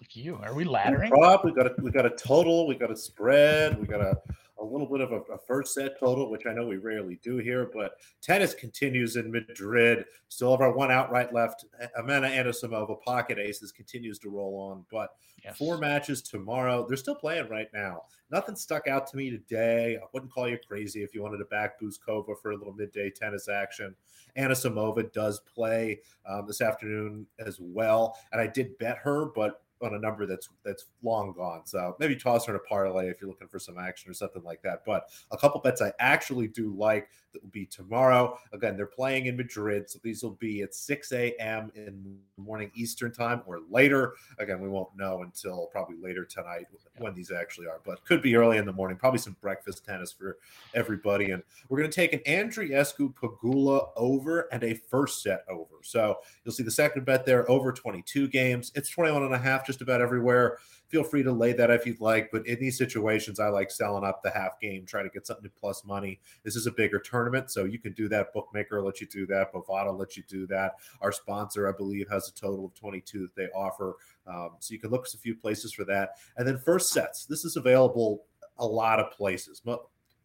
Look 0.00 0.14
you, 0.14 0.38
are 0.42 0.54
we 0.54 0.64
laddering? 0.64 1.08
Prop. 1.08 1.44
We 1.44 1.52
got 1.52 1.66
a 1.66 1.74
we 1.82 1.90
got 1.90 2.06
a 2.06 2.10
total. 2.10 2.66
We 2.66 2.74
got 2.74 2.90
a 2.90 2.96
spread. 2.96 3.80
We 3.80 3.86
got 3.86 4.00
a 4.00 4.20
a 4.62 4.64
little 4.64 4.86
bit 4.86 5.00
of 5.00 5.12
a, 5.12 5.20
a, 5.32 5.38
first 5.38 5.74
set 5.74 5.98
total, 5.98 6.30
which 6.30 6.46
I 6.46 6.52
know 6.52 6.66
we 6.66 6.76
rarely 6.76 7.18
do 7.22 7.38
here, 7.38 7.68
but 7.74 7.96
tennis 8.20 8.54
continues 8.54 9.16
in 9.16 9.30
Madrid. 9.30 10.04
Still 10.28 10.52
have 10.52 10.60
our 10.60 10.72
one 10.72 10.92
outright 10.92 11.34
left. 11.34 11.64
Amanda 11.98 12.30
Anisimova, 12.30 13.02
pocket 13.02 13.38
aces, 13.38 13.72
continues 13.72 14.18
to 14.20 14.30
roll 14.30 14.56
on, 14.70 14.84
but 14.90 15.10
yes. 15.44 15.58
four 15.58 15.78
matches 15.78 16.22
tomorrow. 16.22 16.86
They're 16.86 16.96
still 16.96 17.16
playing 17.16 17.48
right 17.48 17.68
now. 17.74 18.04
Nothing 18.30 18.54
stuck 18.54 18.86
out 18.86 19.06
to 19.08 19.16
me 19.16 19.30
today. 19.30 19.98
I 20.00 20.06
wouldn't 20.14 20.32
call 20.32 20.48
you 20.48 20.58
crazy 20.66 21.02
if 21.02 21.12
you 21.14 21.22
wanted 21.22 21.38
to 21.38 21.44
back 21.46 21.80
Bouzkova 21.80 22.34
for 22.40 22.52
a 22.52 22.56
little 22.56 22.72
midday 22.72 23.10
tennis 23.10 23.48
action. 23.48 23.94
Anisimova 24.38 25.12
does 25.12 25.40
play 25.40 26.00
um, 26.26 26.46
this 26.46 26.60
afternoon 26.60 27.26
as 27.44 27.58
well, 27.60 28.16
and 28.30 28.40
I 28.40 28.46
did 28.46 28.78
bet 28.78 28.98
her, 28.98 29.26
but 29.34 29.61
on 29.82 29.94
a 29.94 29.98
number 29.98 30.26
that's 30.26 30.48
that's 30.64 30.86
long 31.02 31.32
gone. 31.32 31.62
So 31.64 31.96
maybe 31.98 32.16
toss 32.16 32.46
her 32.46 32.52
in 32.52 32.56
a 32.56 32.68
parlay 32.68 33.08
if 33.08 33.20
you're 33.20 33.30
looking 33.30 33.48
for 33.48 33.58
some 33.58 33.78
action 33.78 34.10
or 34.10 34.14
something 34.14 34.42
like 34.42 34.62
that. 34.62 34.82
But 34.84 35.08
a 35.30 35.36
couple 35.36 35.60
bets 35.60 35.82
I 35.82 35.92
actually 35.98 36.48
do 36.48 36.74
like 36.76 37.08
that 37.32 37.42
will 37.42 37.50
be 37.50 37.66
tomorrow. 37.66 38.38
Again, 38.52 38.76
they're 38.76 38.86
playing 38.86 39.26
in 39.26 39.36
Madrid, 39.36 39.88
so 39.88 39.98
these 40.02 40.22
will 40.22 40.32
be 40.32 40.62
at 40.62 40.74
6 40.74 41.12
a.m. 41.12 41.72
in 41.74 42.18
the 42.36 42.42
morning 42.42 42.70
Eastern 42.74 43.12
time 43.12 43.42
or 43.46 43.60
later. 43.70 44.14
Again, 44.38 44.60
we 44.60 44.68
won't 44.68 44.94
know 44.96 45.22
until 45.22 45.68
probably 45.72 45.96
later 45.96 46.24
tonight 46.24 46.66
when 46.98 47.14
these 47.14 47.30
actually 47.30 47.66
are, 47.66 47.80
but 47.84 48.04
could 48.04 48.22
be 48.22 48.36
early 48.36 48.58
in 48.58 48.66
the 48.66 48.72
morning. 48.72 48.96
Probably 48.96 49.18
some 49.18 49.36
breakfast 49.40 49.84
tennis 49.84 50.12
for 50.12 50.38
everybody. 50.74 51.30
And 51.30 51.42
we're 51.68 51.78
going 51.78 51.90
to 51.90 51.94
take 51.94 52.12
an 52.12 52.20
Andreescu-Pegula 52.20 53.88
over 53.96 54.48
and 54.52 54.62
a 54.62 54.74
first 54.74 55.22
set 55.22 55.44
over. 55.48 55.76
So 55.82 56.18
you'll 56.44 56.54
see 56.54 56.62
the 56.62 56.70
second 56.70 57.04
bet 57.04 57.24
there 57.24 57.50
over 57.50 57.72
22 57.72 58.28
games. 58.28 58.72
It's 58.74 58.90
21 58.90 59.22
and 59.22 59.34
a 59.34 59.38
half 59.38 59.66
just 59.72 59.82
about 59.82 60.00
everywhere 60.00 60.58
feel 60.92 61.02
free 61.02 61.22
to 61.22 61.32
lay 61.32 61.54
that 61.54 61.70
if 61.70 61.86
you'd 61.86 62.02
like. 62.02 62.30
But 62.30 62.46
in 62.46 62.60
these 62.60 62.76
situations, 62.76 63.40
I 63.40 63.48
like 63.48 63.70
selling 63.70 64.04
up 64.04 64.22
the 64.22 64.30
half 64.30 64.60
game, 64.60 64.84
try 64.84 65.02
to 65.02 65.08
get 65.08 65.26
something 65.26 65.44
to 65.44 65.50
plus 65.58 65.86
money. 65.86 66.20
This 66.44 66.54
is 66.54 66.66
a 66.66 66.70
bigger 66.70 66.98
tournament, 66.98 67.50
so 67.50 67.64
you 67.64 67.78
can 67.78 67.94
do 67.94 68.10
that. 68.10 68.32
Bookmaker 68.34 68.82
lets 68.82 69.00
you 69.00 69.06
do 69.06 69.26
that. 69.28 69.54
Bovada 69.54 69.98
lets 69.98 70.18
you 70.18 70.22
do 70.28 70.46
that. 70.48 70.74
Our 71.00 71.10
sponsor, 71.10 71.66
I 71.66 71.72
believe, 71.72 72.10
has 72.10 72.28
a 72.28 72.34
total 72.34 72.66
of 72.66 72.74
22 72.74 73.22
that 73.22 73.34
they 73.34 73.48
offer. 73.54 73.96
Um, 74.26 74.50
so 74.58 74.74
you 74.74 74.78
can 74.78 74.90
look 74.90 75.06
at 75.06 75.14
a 75.14 75.18
few 75.18 75.34
places 75.34 75.72
for 75.72 75.84
that. 75.86 76.10
And 76.36 76.46
then 76.46 76.58
first 76.58 76.90
sets. 76.90 77.24
This 77.24 77.46
is 77.46 77.56
available 77.56 78.24
a 78.58 78.66
lot 78.66 79.00
of 79.00 79.10
places. 79.12 79.62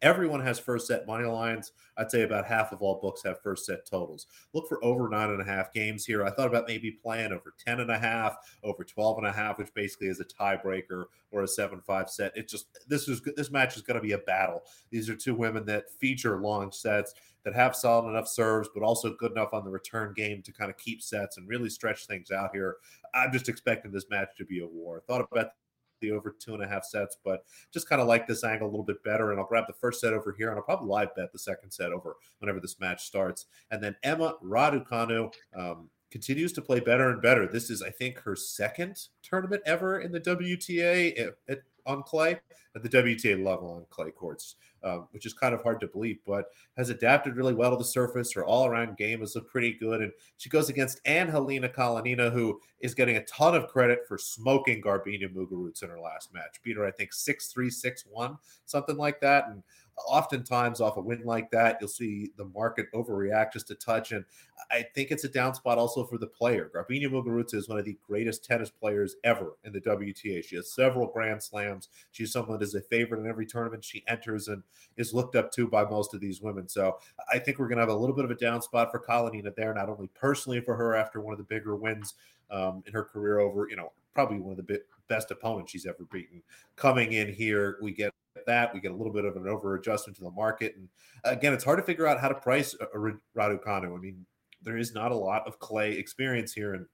Everyone 0.00 0.40
has 0.40 0.58
first 0.58 0.86
set 0.86 1.06
money 1.06 1.24
lines. 1.24 1.72
I'd 1.96 2.10
say 2.10 2.22
about 2.22 2.46
half 2.46 2.72
of 2.72 2.82
all 2.82 3.00
books 3.00 3.22
have 3.24 3.42
first 3.42 3.66
set 3.66 3.84
totals. 3.84 4.26
Look 4.54 4.68
for 4.68 4.82
over 4.84 5.08
nine 5.08 5.30
and 5.30 5.40
a 5.40 5.44
half 5.44 5.72
games 5.72 6.04
here. 6.04 6.24
I 6.24 6.30
thought 6.30 6.46
about 6.46 6.68
maybe 6.68 6.92
playing 6.92 7.32
over 7.32 7.54
10 7.64 7.80
and 7.80 7.90
a 7.90 7.98
half, 7.98 8.36
over 8.62 8.84
12 8.84 9.18
and 9.18 9.26
a 9.26 9.32
half, 9.32 9.58
which 9.58 9.74
basically 9.74 10.06
is 10.06 10.20
a 10.20 10.24
tiebreaker 10.24 11.06
or 11.32 11.42
a 11.42 11.48
7 11.48 11.80
5 11.80 12.10
set. 12.10 12.36
It 12.36 12.48
just, 12.48 12.66
this 12.86 13.08
is, 13.08 13.20
this 13.36 13.50
match 13.50 13.76
is 13.76 13.82
going 13.82 13.96
to 13.96 14.06
be 14.06 14.12
a 14.12 14.18
battle. 14.18 14.62
These 14.90 15.10
are 15.10 15.16
two 15.16 15.34
women 15.34 15.66
that 15.66 15.90
feature 15.98 16.40
long 16.40 16.70
sets 16.70 17.14
that 17.44 17.54
have 17.54 17.74
solid 17.74 18.08
enough 18.08 18.28
serves, 18.28 18.68
but 18.72 18.82
also 18.82 19.14
good 19.14 19.32
enough 19.32 19.52
on 19.52 19.64
the 19.64 19.70
return 19.70 20.12
game 20.14 20.42
to 20.42 20.52
kind 20.52 20.70
of 20.70 20.76
keep 20.76 21.02
sets 21.02 21.38
and 21.38 21.48
really 21.48 21.70
stretch 21.70 22.06
things 22.06 22.30
out 22.30 22.50
here. 22.52 22.76
I'm 23.14 23.32
just 23.32 23.48
expecting 23.48 23.90
this 23.90 24.10
match 24.10 24.28
to 24.38 24.44
be 24.44 24.60
a 24.60 24.66
war. 24.66 25.02
Thought 25.06 25.26
about 25.32 25.52
the 26.00 26.10
over 26.10 26.34
two 26.38 26.54
and 26.54 26.62
a 26.62 26.68
half 26.68 26.84
sets, 26.84 27.16
but 27.24 27.44
just 27.72 27.88
kind 27.88 28.00
of 28.00 28.08
like 28.08 28.26
this 28.26 28.44
angle 28.44 28.68
a 28.68 28.70
little 28.70 28.84
bit 28.84 29.02
better. 29.04 29.30
And 29.30 29.40
I'll 29.40 29.46
grab 29.46 29.64
the 29.66 29.72
first 29.72 30.00
set 30.00 30.12
over 30.12 30.34
here, 30.36 30.48
and 30.50 30.58
I'll 30.58 30.64
probably 30.64 30.88
live 30.88 31.14
bet 31.14 31.32
the 31.32 31.38
second 31.38 31.70
set 31.70 31.92
over 31.92 32.16
whenever 32.38 32.60
this 32.60 32.80
match 32.80 33.04
starts. 33.04 33.46
And 33.70 33.82
then 33.82 33.96
Emma 34.02 34.34
Raducanu 34.42 35.32
um, 35.56 35.90
continues 36.10 36.52
to 36.54 36.62
play 36.62 36.80
better 36.80 37.10
and 37.10 37.22
better. 37.22 37.46
This 37.46 37.70
is, 37.70 37.82
I 37.82 37.90
think, 37.90 38.18
her 38.20 38.36
second 38.36 38.98
tournament 39.22 39.62
ever 39.66 40.00
in 40.00 40.12
the 40.12 40.20
WTA 40.20 41.20
at, 41.20 41.34
at, 41.48 41.58
on 41.86 42.02
clay 42.02 42.38
at 42.74 42.82
the 42.82 42.88
WTA 42.88 43.42
level 43.42 43.70
on 43.70 43.86
clay 43.90 44.10
courts 44.10 44.56
um, 44.84 45.08
which 45.10 45.26
is 45.26 45.32
kind 45.32 45.54
of 45.54 45.62
hard 45.62 45.80
to 45.80 45.86
believe, 45.86 46.18
but 46.26 46.46
has 46.76 46.90
adapted 46.90 47.36
really 47.36 47.54
well 47.54 47.70
to 47.70 47.76
the 47.76 47.84
surface. 47.84 48.32
Her 48.32 48.44
all 48.44 48.66
around 48.66 48.96
game 48.96 49.22
is 49.22 49.36
pretty 49.50 49.74
good. 49.74 50.02
And 50.02 50.12
she 50.36 50.48
goes 50.48 50.68
against 50.68 51.00
Angelina 51.06 51.68
Kalinina, 51.68 52.32
who 52.32 52.60
is 52.80 52.94
getting 52.94 53.16
a 53.16 53.24
ton 53.24 53.54
of 53.54 53.68
credit 53.68 54.00
for 54.06 54.18
smoking 54.18 54.82
Garbiñe 54.82 55.32
Muguruza 55.34 55.84
in 55.84 55.90
her 55.90 56.00
last 56.00 56.32
match. 56.32 56.60
Beat 56.62 56.76
her, 56.76 56.86
I 56.86 56.92
think, 56.92 57.12
6 57.12 57.48
3, 57.48 57.70
6 57.70 58.04
1, 58.10 58.38
something 58.66 58.96
like 58.96 59.20
that. 59.20 59.46
And 59.48 59.62
oftentimes 60.06 60.80
off 60.80 60.96
a 60.96 61.00
win 61.00 61.22
like 61.24 61.50
that, 61.50 61.78
you'll 61.80 61.88
see 61.88 62.30
the 62.36 62.44
market 62.46 62.86
overreact 62.92 63.52
just 63.52 63.70
a 63.70 63.74
touch. 63.74 64.12
And 64.12 64.24
I 64.70 64.84
think 64.94 65.10
it's 65.10 65.24
a 65.24 65.28
down 65.28 65.54
spot 65.54 65.78
also 65.78 66.04
for 66.04 66.18
the 66.18 66.26
player. 66.26 66.70
Garbiñe 66.74 67.10
Muguruza 67.10 67.54
is 67.54 67.68
one 67.68 67.78
of 67.78 67.84
the 67.84 67.96
greatest 68.06 68.44
tennis 68.44 68.70
players 68.70 69.16
ever 69.24 69.56
in 69.64 69.72
the 69.72 69.80
WTA. 69.80 70.44
She 70.44 70.56
has 70.56 70.72
several 70.72 71.06
Grand 71.06 71.42
Slams. 71.42 71.88
She's 72.12 72.32
someone 72.32 72.58
that 72.58 72.64
is 72.64 72.74
a 72.74 72.80
favorite 72.82 73.20
in 73.20 73.28
every 73.28 73.46
tournament 73.46 73.84
she 73.84 74.04
enters 74.08 74.48
and 74.48 74.62
is 74.96 75.14
looked 75.14 75.36
up 75.36 75.50
to 75.52 75.68
by 75.68 75.84
most 75.84 76.14
of 76.14 76.20
these 76.20 76.42
women. 76.42 76.68
So 76.68 76.98
I 77.32 77.38
think 77.38 77.58
we're 77.58 77.68
going 77.68 77.78
to 77.78 77.82
have 77.82 77.88
a 77.88 77.94
little 77.94 78.16
bit 78.16 78.24
of 78.24 78.30
a 78.30 78.36
down 78.36 78.62
spot 78.62 78.90
for 78.90 79.00
Kalinina 79.00 79.54
there, 79.54 79.72
not 79.72 79.88
only 79.88 80.08
personally 80.08 80.60
for 80.60 80.76
her 80.76 80.94
after 80.94 81.20
one 81.20 81.32
of 81.32 81.38
the 81.38 81.44
bigger 81.44 81.76
wins 81.76 82.14
um, 82.50 82.82
in 82.86 82.92
her 82.92 83.04
career 83.04 83.38
over, 83.38 83.68
you 83.68 83.76
know, 83.76 83.92
probably 84.14 84.38
one 84.38 84.58
of 84.58 84.66
the 84.66 84.80
best 85.08 85.30
opponents 85.30 85.72
she's 85.72 85.86
ever 85.86 86.04
beaten. 86.10 86.42
Coming 86.76 87.12
in 87.12 87.32
here, 87.32 87.78
we 87.80 87.92
get 87.92 88.12
that. 88.48 88.74
We 88.74 88.80
get 88.80 88.90
a 88.90 88.96
little 88.96 89.12
bit 89.12 89.24
of 89.24 89.36
an 89.36 89.46
over 89.46 89.76
adjustment 89.76 90.16
to 90.18 90.24
the 90.24 90.30
market. 90.32 90.74
And 90.76 90.88
again, 91.24 91.54
it's 91.54 91.64
hard 91.64 91.78
to 91.78 91.84
figure 91.84 92.06
out 92.06 92.20
how 92.20 92.28
to 92.28 92.34
price 92.34 92.74
a, 92.80 92.84
a 92.98 93.12
Raducanu. 93.36 93.96
I 93.96 94.00
mean, 94.00 94.26
there 94.62 94.76
is 94.76 94.92
not 94.92 95.12
a 95.12 95.16
lot 95.16 95.46
of 95.46 95.58
clay 95.58 95.92
experience 95.92 96.52
here. 96.52 96.74
And 96.74 96.86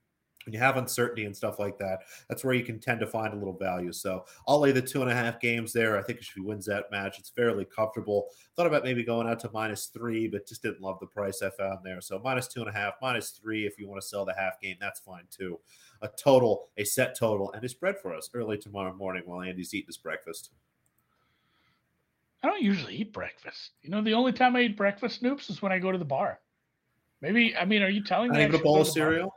when 0.44 0.52
you 0.52 0.58
have 0.58 0.76
uncertainty 0.76 1.24
and 1.24 1.36
stuff 1.36 1.58
like 1.58 1.78
that, 1.78 2.00
that's 2.28 2.44
where 2.44 2.54
you 2.54 2.64
can 2.64 2.78
tend 2.78 3.00
to 3.00 3.06
find 3.06 3.32
a 3.32 3.36
little 3.36 3.56
value. 3.56 3.92
So 3.92 4.26
I'll 4.46 4.60
lay 4.60 4.72
the 4.72 4.82
two 4.82 5.02
and 5.02 5.10
a 5.10 5.14
half 5.14 5.40
games 5.40 5.72
there. 5.72 5.98
I 5.98 6.02
think 6.02 6.18
if 6.18 6.26
she 6.26 6.40
wins 6.40 6.66
that 6.66 6.90
match, 6.90 7.18
it's 7.18 7.30
fairly 7.30 7.64
comfortable. 7.64 8.28
Thought 8.54 8.66
about 8.66 8.84
maybe 8.84 9.04
going 9.04 9.26
out 9.26 9.40
to 9.40 9.50
minus 9.52 9.86
three, 9.86 10.28
but 10.28 10.46
just 10.46 10.62
didn't 10.62 10.82
love 10.82 10.98
the 11.00 11.06
price 11.06 11.42
I 11.42 11.50
found 11.50 11.78
there. 11.82 12.00
So 12.00 12.20
minus 12.22 12.48
two 12.48 12.60
and 12.60 12.68
a 12.68 12.72
half, 12.72 12.94
minus 13.00 13.30
three 13.30 13.66
if 13.66 13.78
you 13.78 13.88
want 13.88 14.02
to 14.02 14.06
sell 14.06 14.24
the 14.24 14.34
half 14.34 14.60
game, 14.60 14.76
that's 14.80 15.00
fine 15.00 15.24
too. 15.30 15.58
A 16.02 16.08
total, 16.08 16.68
a 16.76 16.84
set 16.84 17.18
total, 17.18 17.50
and 17.52 17.64
a 17.64 17.68
spread 17.68 17.98
for 17.98 18.14
us 18.14 18.28
early 18.34 18.58
tomorrow 18.58 18.94
morning 18.94 19.22
while 19.24 19.40
Andy's 19.40 19.72
eating 19.72 19.86
his 19.86 19.96
breakfast. 19.96 20.50
I 22.44 22.46
don't 22.48 22.62
usually 22.62 22.96
eat 22.96 23.12
breakfast. 23.14 23.70
You 23.80 23.88
know, 23.88 24.02
the 24.02 24.12
only 24.12 24.32
time 24.32 24.54
I 24.54 24.62
eat 24.62 24.76
breakfast, 24.76 25.22
Noops, 25.22 25.48
is 25.48 25.62
when 25.62 25.72
I 25.72 25.78
go 25.78 25.90
to 25.90 25.96
the 25.96 26.04
bar. 26.04 26.40
Maybe 27.22 27.56
I 27.56 27.64
mean, 27.64 27.82
are 27.82 27.88
you 27.88 28.04
telling 28.04 28.32
me? 28.32 28.42
I 28.42 28.46
need 28.46 28.54
a 28.54 28.62
bowl 28.62 28.82
of 28.82 28.86
cereal. 28.86 29.34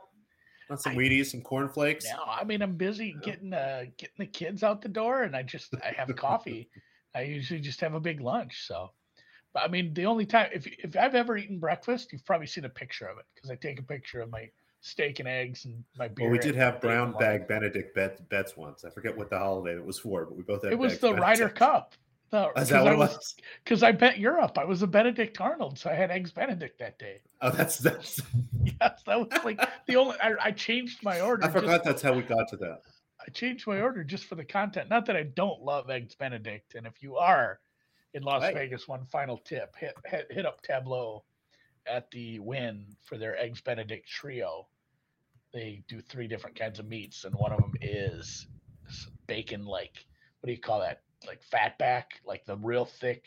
Not 0.68 0.82
some 0.82 0.92
I, 0.92 0.96
Wheaties, 0.96 1.30
some 1.30 1.40
cornflakes. 1.40 2.04
No, 2.04 2.22
I 2.30 2.44
mean 2.44 2.60
I'm 2.60 2.76
busy 2.76 3.16
getting 3.22 3.54
uh 3.54 3.84
getting 3.96 4.16
the 4.18 4.26
kids 4.26 4.62
out 4.62 4.82
the 4.82 4.90
door, 4.90 5.22
and 5.22 5.34
I 5.34 5.42
just 5.42 5.74
I 5.82 5.92
have 5.96 6.14
coffee. 6.16 6.68
I 7.14 7.22
usually 7.22 7.60
just 7.60 7.80
have 7.80 7.94
a 7.94 8.00
big 8.00 8.20
lunch. 8.20 8.66
So, 8.66 8.90
but 9.54 9.62
I 9.62 9.68
mean 9.68 9.94
the 9.94 10.04
only 10.04 10.26
time 10.26 10.50
if 10.52 10.66
if 10.66 10.94
I've 10.94 11.14
ever 11.14 11.38
eaten 11.38 11.58
breakfast, 11.58 12.12
you've 12.12 12.26
probably 12.26 12.46
seen 12.46 12.66
a 12.66 12.68
picture 12.68 13.06
of 13.06 13.16
it 13.16 13.24
because 13.34 13.50
I 13.50 13.54
take 13.54 13.80
a 13.80 13.84
picture 13.84 14.20
of 14.20 14.30
my 14.30 14.50
steak 14.82 15.18
and 15.18 15.28
eggs 15.28 15.64
and 15.64 15.82
my 15.96 16.08
beer. 16.08 16.26
Well, 16.26 16.32
we 16.32 16.38
did 16.40 16.56
have 16.56 16.82
brown 16.82 17.14
bag 17.18 17.48
Benedict 17.48 17.94
bet, 17.94 18.28
bets 18.28 18.54
once. 18.54 18.84
I 18.84 18.90
forget 18.90 19.16
what 19.16 19.30
the 19.30 19.38
holiday 19.38 19.76
it 19.76 19.84
was 19.84 19.98
for, 19.98 20.26
but 20.26 20.36
we 20.36 20.42
both 20.42 20.62
had. 20.62 20.72
It 20.74 20.78
was 20.78 20.98
the 20.98 21.14
Ryder 21.14 21.48
Cup. 21.48 21.94
No, 22.32 22.52
Is 22.56 22.68
that 22.68 22.84
what 22.84 22.92
it 22.92 22.98
was? 22.98 23.34
Because 23.64 23.82
I 23.82 23.92
bet 23.92 24.18
Europe. 24.18 24.58
I 24.58 24.64
was 24.64 24.82
a 24.82 24.86
Benedict 24.86 25.40
Arnold, 25.40 25.78
so 25.78 25.90
I 25.90 25.94
had 25.94 26.10
eggs 26.10 26.30
Benedict 26.30 26.78
that 26.78 26.98
day. 26.98 27.20
Oh, 27.40 27.50
that's 27.50 27.78
that's. 27.78 28.20
yes, 28.62 29.02
that 29.06 29.18
was 29.18 29.28
like 29.44 29.60
the 29.86 29.96
only. 29.96 30.16
I, 30.22 30.34
I 30.40 30.50
changed 30.50 31.02
my 31.02 31.20
order. 31.20 31.44
I 31.44 31.48
forgot 31.48 31.70
just, 31.70 31.84
that's 31.84 32.02
how 32.02 32.12
we 32.12 32.22
got 32.22 32.48
to 32.48 32.56
that. 32.58 32.82
I 33.26 33.30
changed 33.30 33.66
my 33.66 33.80
order 33.80 34.04
just 34.04 34.24
for 34.24 34.34
the 34.34 34.44
content. 34.44 34.90
Not 34.90 35.06
that 35.06 35.16
I 35.16 35.22
don't 35.22 35.62
love 35.62 35.88
eggs 35.88 36.14
Benedict, 36.14 36.74
and 36.74 36.86
if 36.86 37.02
you 37.02 37.16
are 37.16 37.60
in 38.12 38.22
Las 38.22 38.42
Right. 38.42 38.54
Vegas, 38.54 38.86
one 38.86 39.06
final 39.06 39.38
tip: 39.38 39.74
hit, 39.76 39.94
hit 40.04 40.26
hit 40.30 40.44
up 40.44 40.60
Tableau 40.62 41.24
at 41.86 42.10
the 42.10 42.38
Wynn 42.40 42.84
for 43.04 43.16
their 43.16 43.38
eggs 43.38 43.62
Benedict 43.62 44.06
trio. 44.06 44.68
They 45.54 45.82
do 45.88 46.02
three 46.02 46.28
different 46.28 46.58
kinds 46.58 46.78
of 46.78 46.86
meats, 46.86 47.24
and 47.24 47.34
one 47.34 47.52
of 47.52 47.60
them 47.60 47.72
is 47.80 48.46
bacon. 49.26 49.64
Like 49.64 50.04
what 50.40 50.46
do 50.46 50.52
you 50.52 50.60
call 50.60 50.80
that? 50.80 51.02
Like 51.26 51.42
fat 51.42 51.78
back, 51.78 52.20
like 52.24 52.44
the 52.46 52.56
real 52.56 52.84
thick 52.84 53.24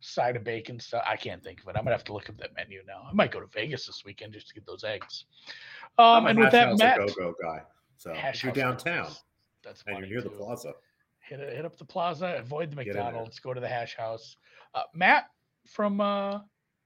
side 0.00 0.36
of 0.36 0.44
bacon 0.44 0.78
stuff. 0.80 1.02
I 1.06 1.16
can't 1.16 1.42
think 1.42 1.60
of 1.62 1.68
it. 1.68 1.76
I'm 1.76 1.84
gonna 1.84 1.96
have 1.96 2.04
to 2.04 2.12
look 2.12 2.28
up 2.28 2.38
that 2.38 2.54
menu 2.54 2.80
now. 2.86 3.06
I 3.08 3.12
might 3.12 3.30
go 3.30 3.40
to 3.40 3.46
Vegas 3.46 3.86
this 3.86 4.02
weekend 4.04 4.32
just 4.32 4.48
to 4.48 4.54
get 4.54 4.66
those 4.66 4.84
eggs. 4.84 5.24
Um, 5.98 6.26
and 6.26 6.38
with 6.38 6.52
that, 6.52 6.76
Matt, 6.78 6.98
Go 6.98 7.06
Go 7.06 7.34
guy. 7.42 7.62
So 7.96 8.12
if 8.14 8.42
you're 8.42 8.52
downtown. 8.52 9.10
That's 9.62 9.82
and 9.86 9.98
you're 9.98 10.08
near 10.08 10.22
the 10.22 10.30
plaza, 10.30 10.72
Hit, 11.20 11.38
hit 11.38 11.64
up 11.66 11.76
the 11.76 11.84
plaza, 11.84 12.36
avoid 12.38 12.70
the 12.70 12.76
Get 12.76 12.86
in 12.86 12.92
there. 12.94 13.04
McDonald's, 13.04 13.38
go 13.38 13.52
to 13.52 13.60
the 13.60 13.68
Hash 13.68 13.94
House. 13.94 14.36
Uh, 14.74 14.82
Matt 14.94 15.24
from 15.66 16.00
uh, 16.00 16.40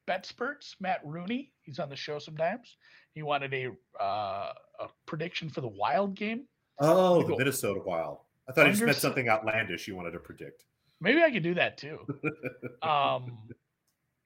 BetSperts, 0.09 0.75
Matt 0.81 1.01
Rooney, 1.05 1.53
he's 1.63 1.79
on 1.79 1.89
the 1.89 1.97
show 1.97 2.19
sometimes. 2.19 2.77
He 3.13 3.23
wanted 3.23 3.55
a 3.55 3.71
uh, 4.03 4.53
a 4.81 4.89
prediction 5.07 5.49
for 5.49 5.61
the 5.61 5.69
Wild 5.69 6.15
game. 6.17 6.47
oh, 6.81 7.23
the 7.23 7.37
Minnesota 7.37 7.81
Wild. 7.85 8.19
I 8.49 8.53
thought 8.53 8.67
you 8.67 8.73
just 8.73 8.85
meant 8.85 8.97
something 8.97 9.29
outlandish 9.29 9.89
you 9.89 9.97
wanted 9.97 10.13
to 10.13 10.19
predict. 10.19 10.65
Maybe 11.01 11.23
I 11.23 11.31
could 11.31 11.43
do 11.43 11.55
that 11.55 11.79
too. 11.79 11.99
Um, 12.83 13.39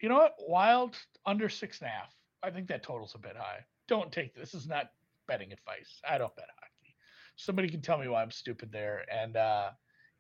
you 0.00 0.08
know 0.08 0.16
what? 0.16 0.34
Wild 0.40 0.96
under 1.26 1.48
six 1.48 1.80
and 1.80 1.86
a 1.88 1.90
half. 1.90 2.12
I 2.42 2.50
think 2.50 2.68
that 2.68 2.82
total's 2.82 3.14
a 3.14 3.18
bit 3.18 3.36
high. 3.36 3.64
Don't 3.86 4.10
take 4.12 4.34
this. 4.34 4.54
is 4.54 4.66
not 4.66 4.90
betting 5.28 5.52
advice. 5.52 6.00
I 6.08 6.18
don't 6.18 6.34
bet 6.36 6.46
hockey. 6.58 6.94
Somebody 7.36 7.68
can 7.68 7.80
tell 7.80 7.98
me 7.98 8.08
why 8.08 8.22
I'm 8.22 8.30
stupid 8.30 8.72
there. 8.72 9.04
And 9.12 9.36
uh, 9.36 9.70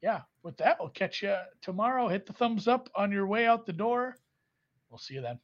yeah, 0.02 0.20
with 0.42 0.56
that, 0.58 0.78
we'll 0.78 0.90
catch 0.90 1.22
you 1.22 1.34
tomorrow. 1.62 2.08
Hit 2.08 2.26
the 2.26 2.32
thumbs 2.32 2.68
up 2.68 2.88
on 2.94 3.10
your 3.10 3.26
way 3.26 3.46
out 3.46 3.66
the 3.66 3.72
door. 3.72 4.16
We'll 4.90 4.98
see 4.98 5.14
you 5.14 5.20
then. 5.20 5.38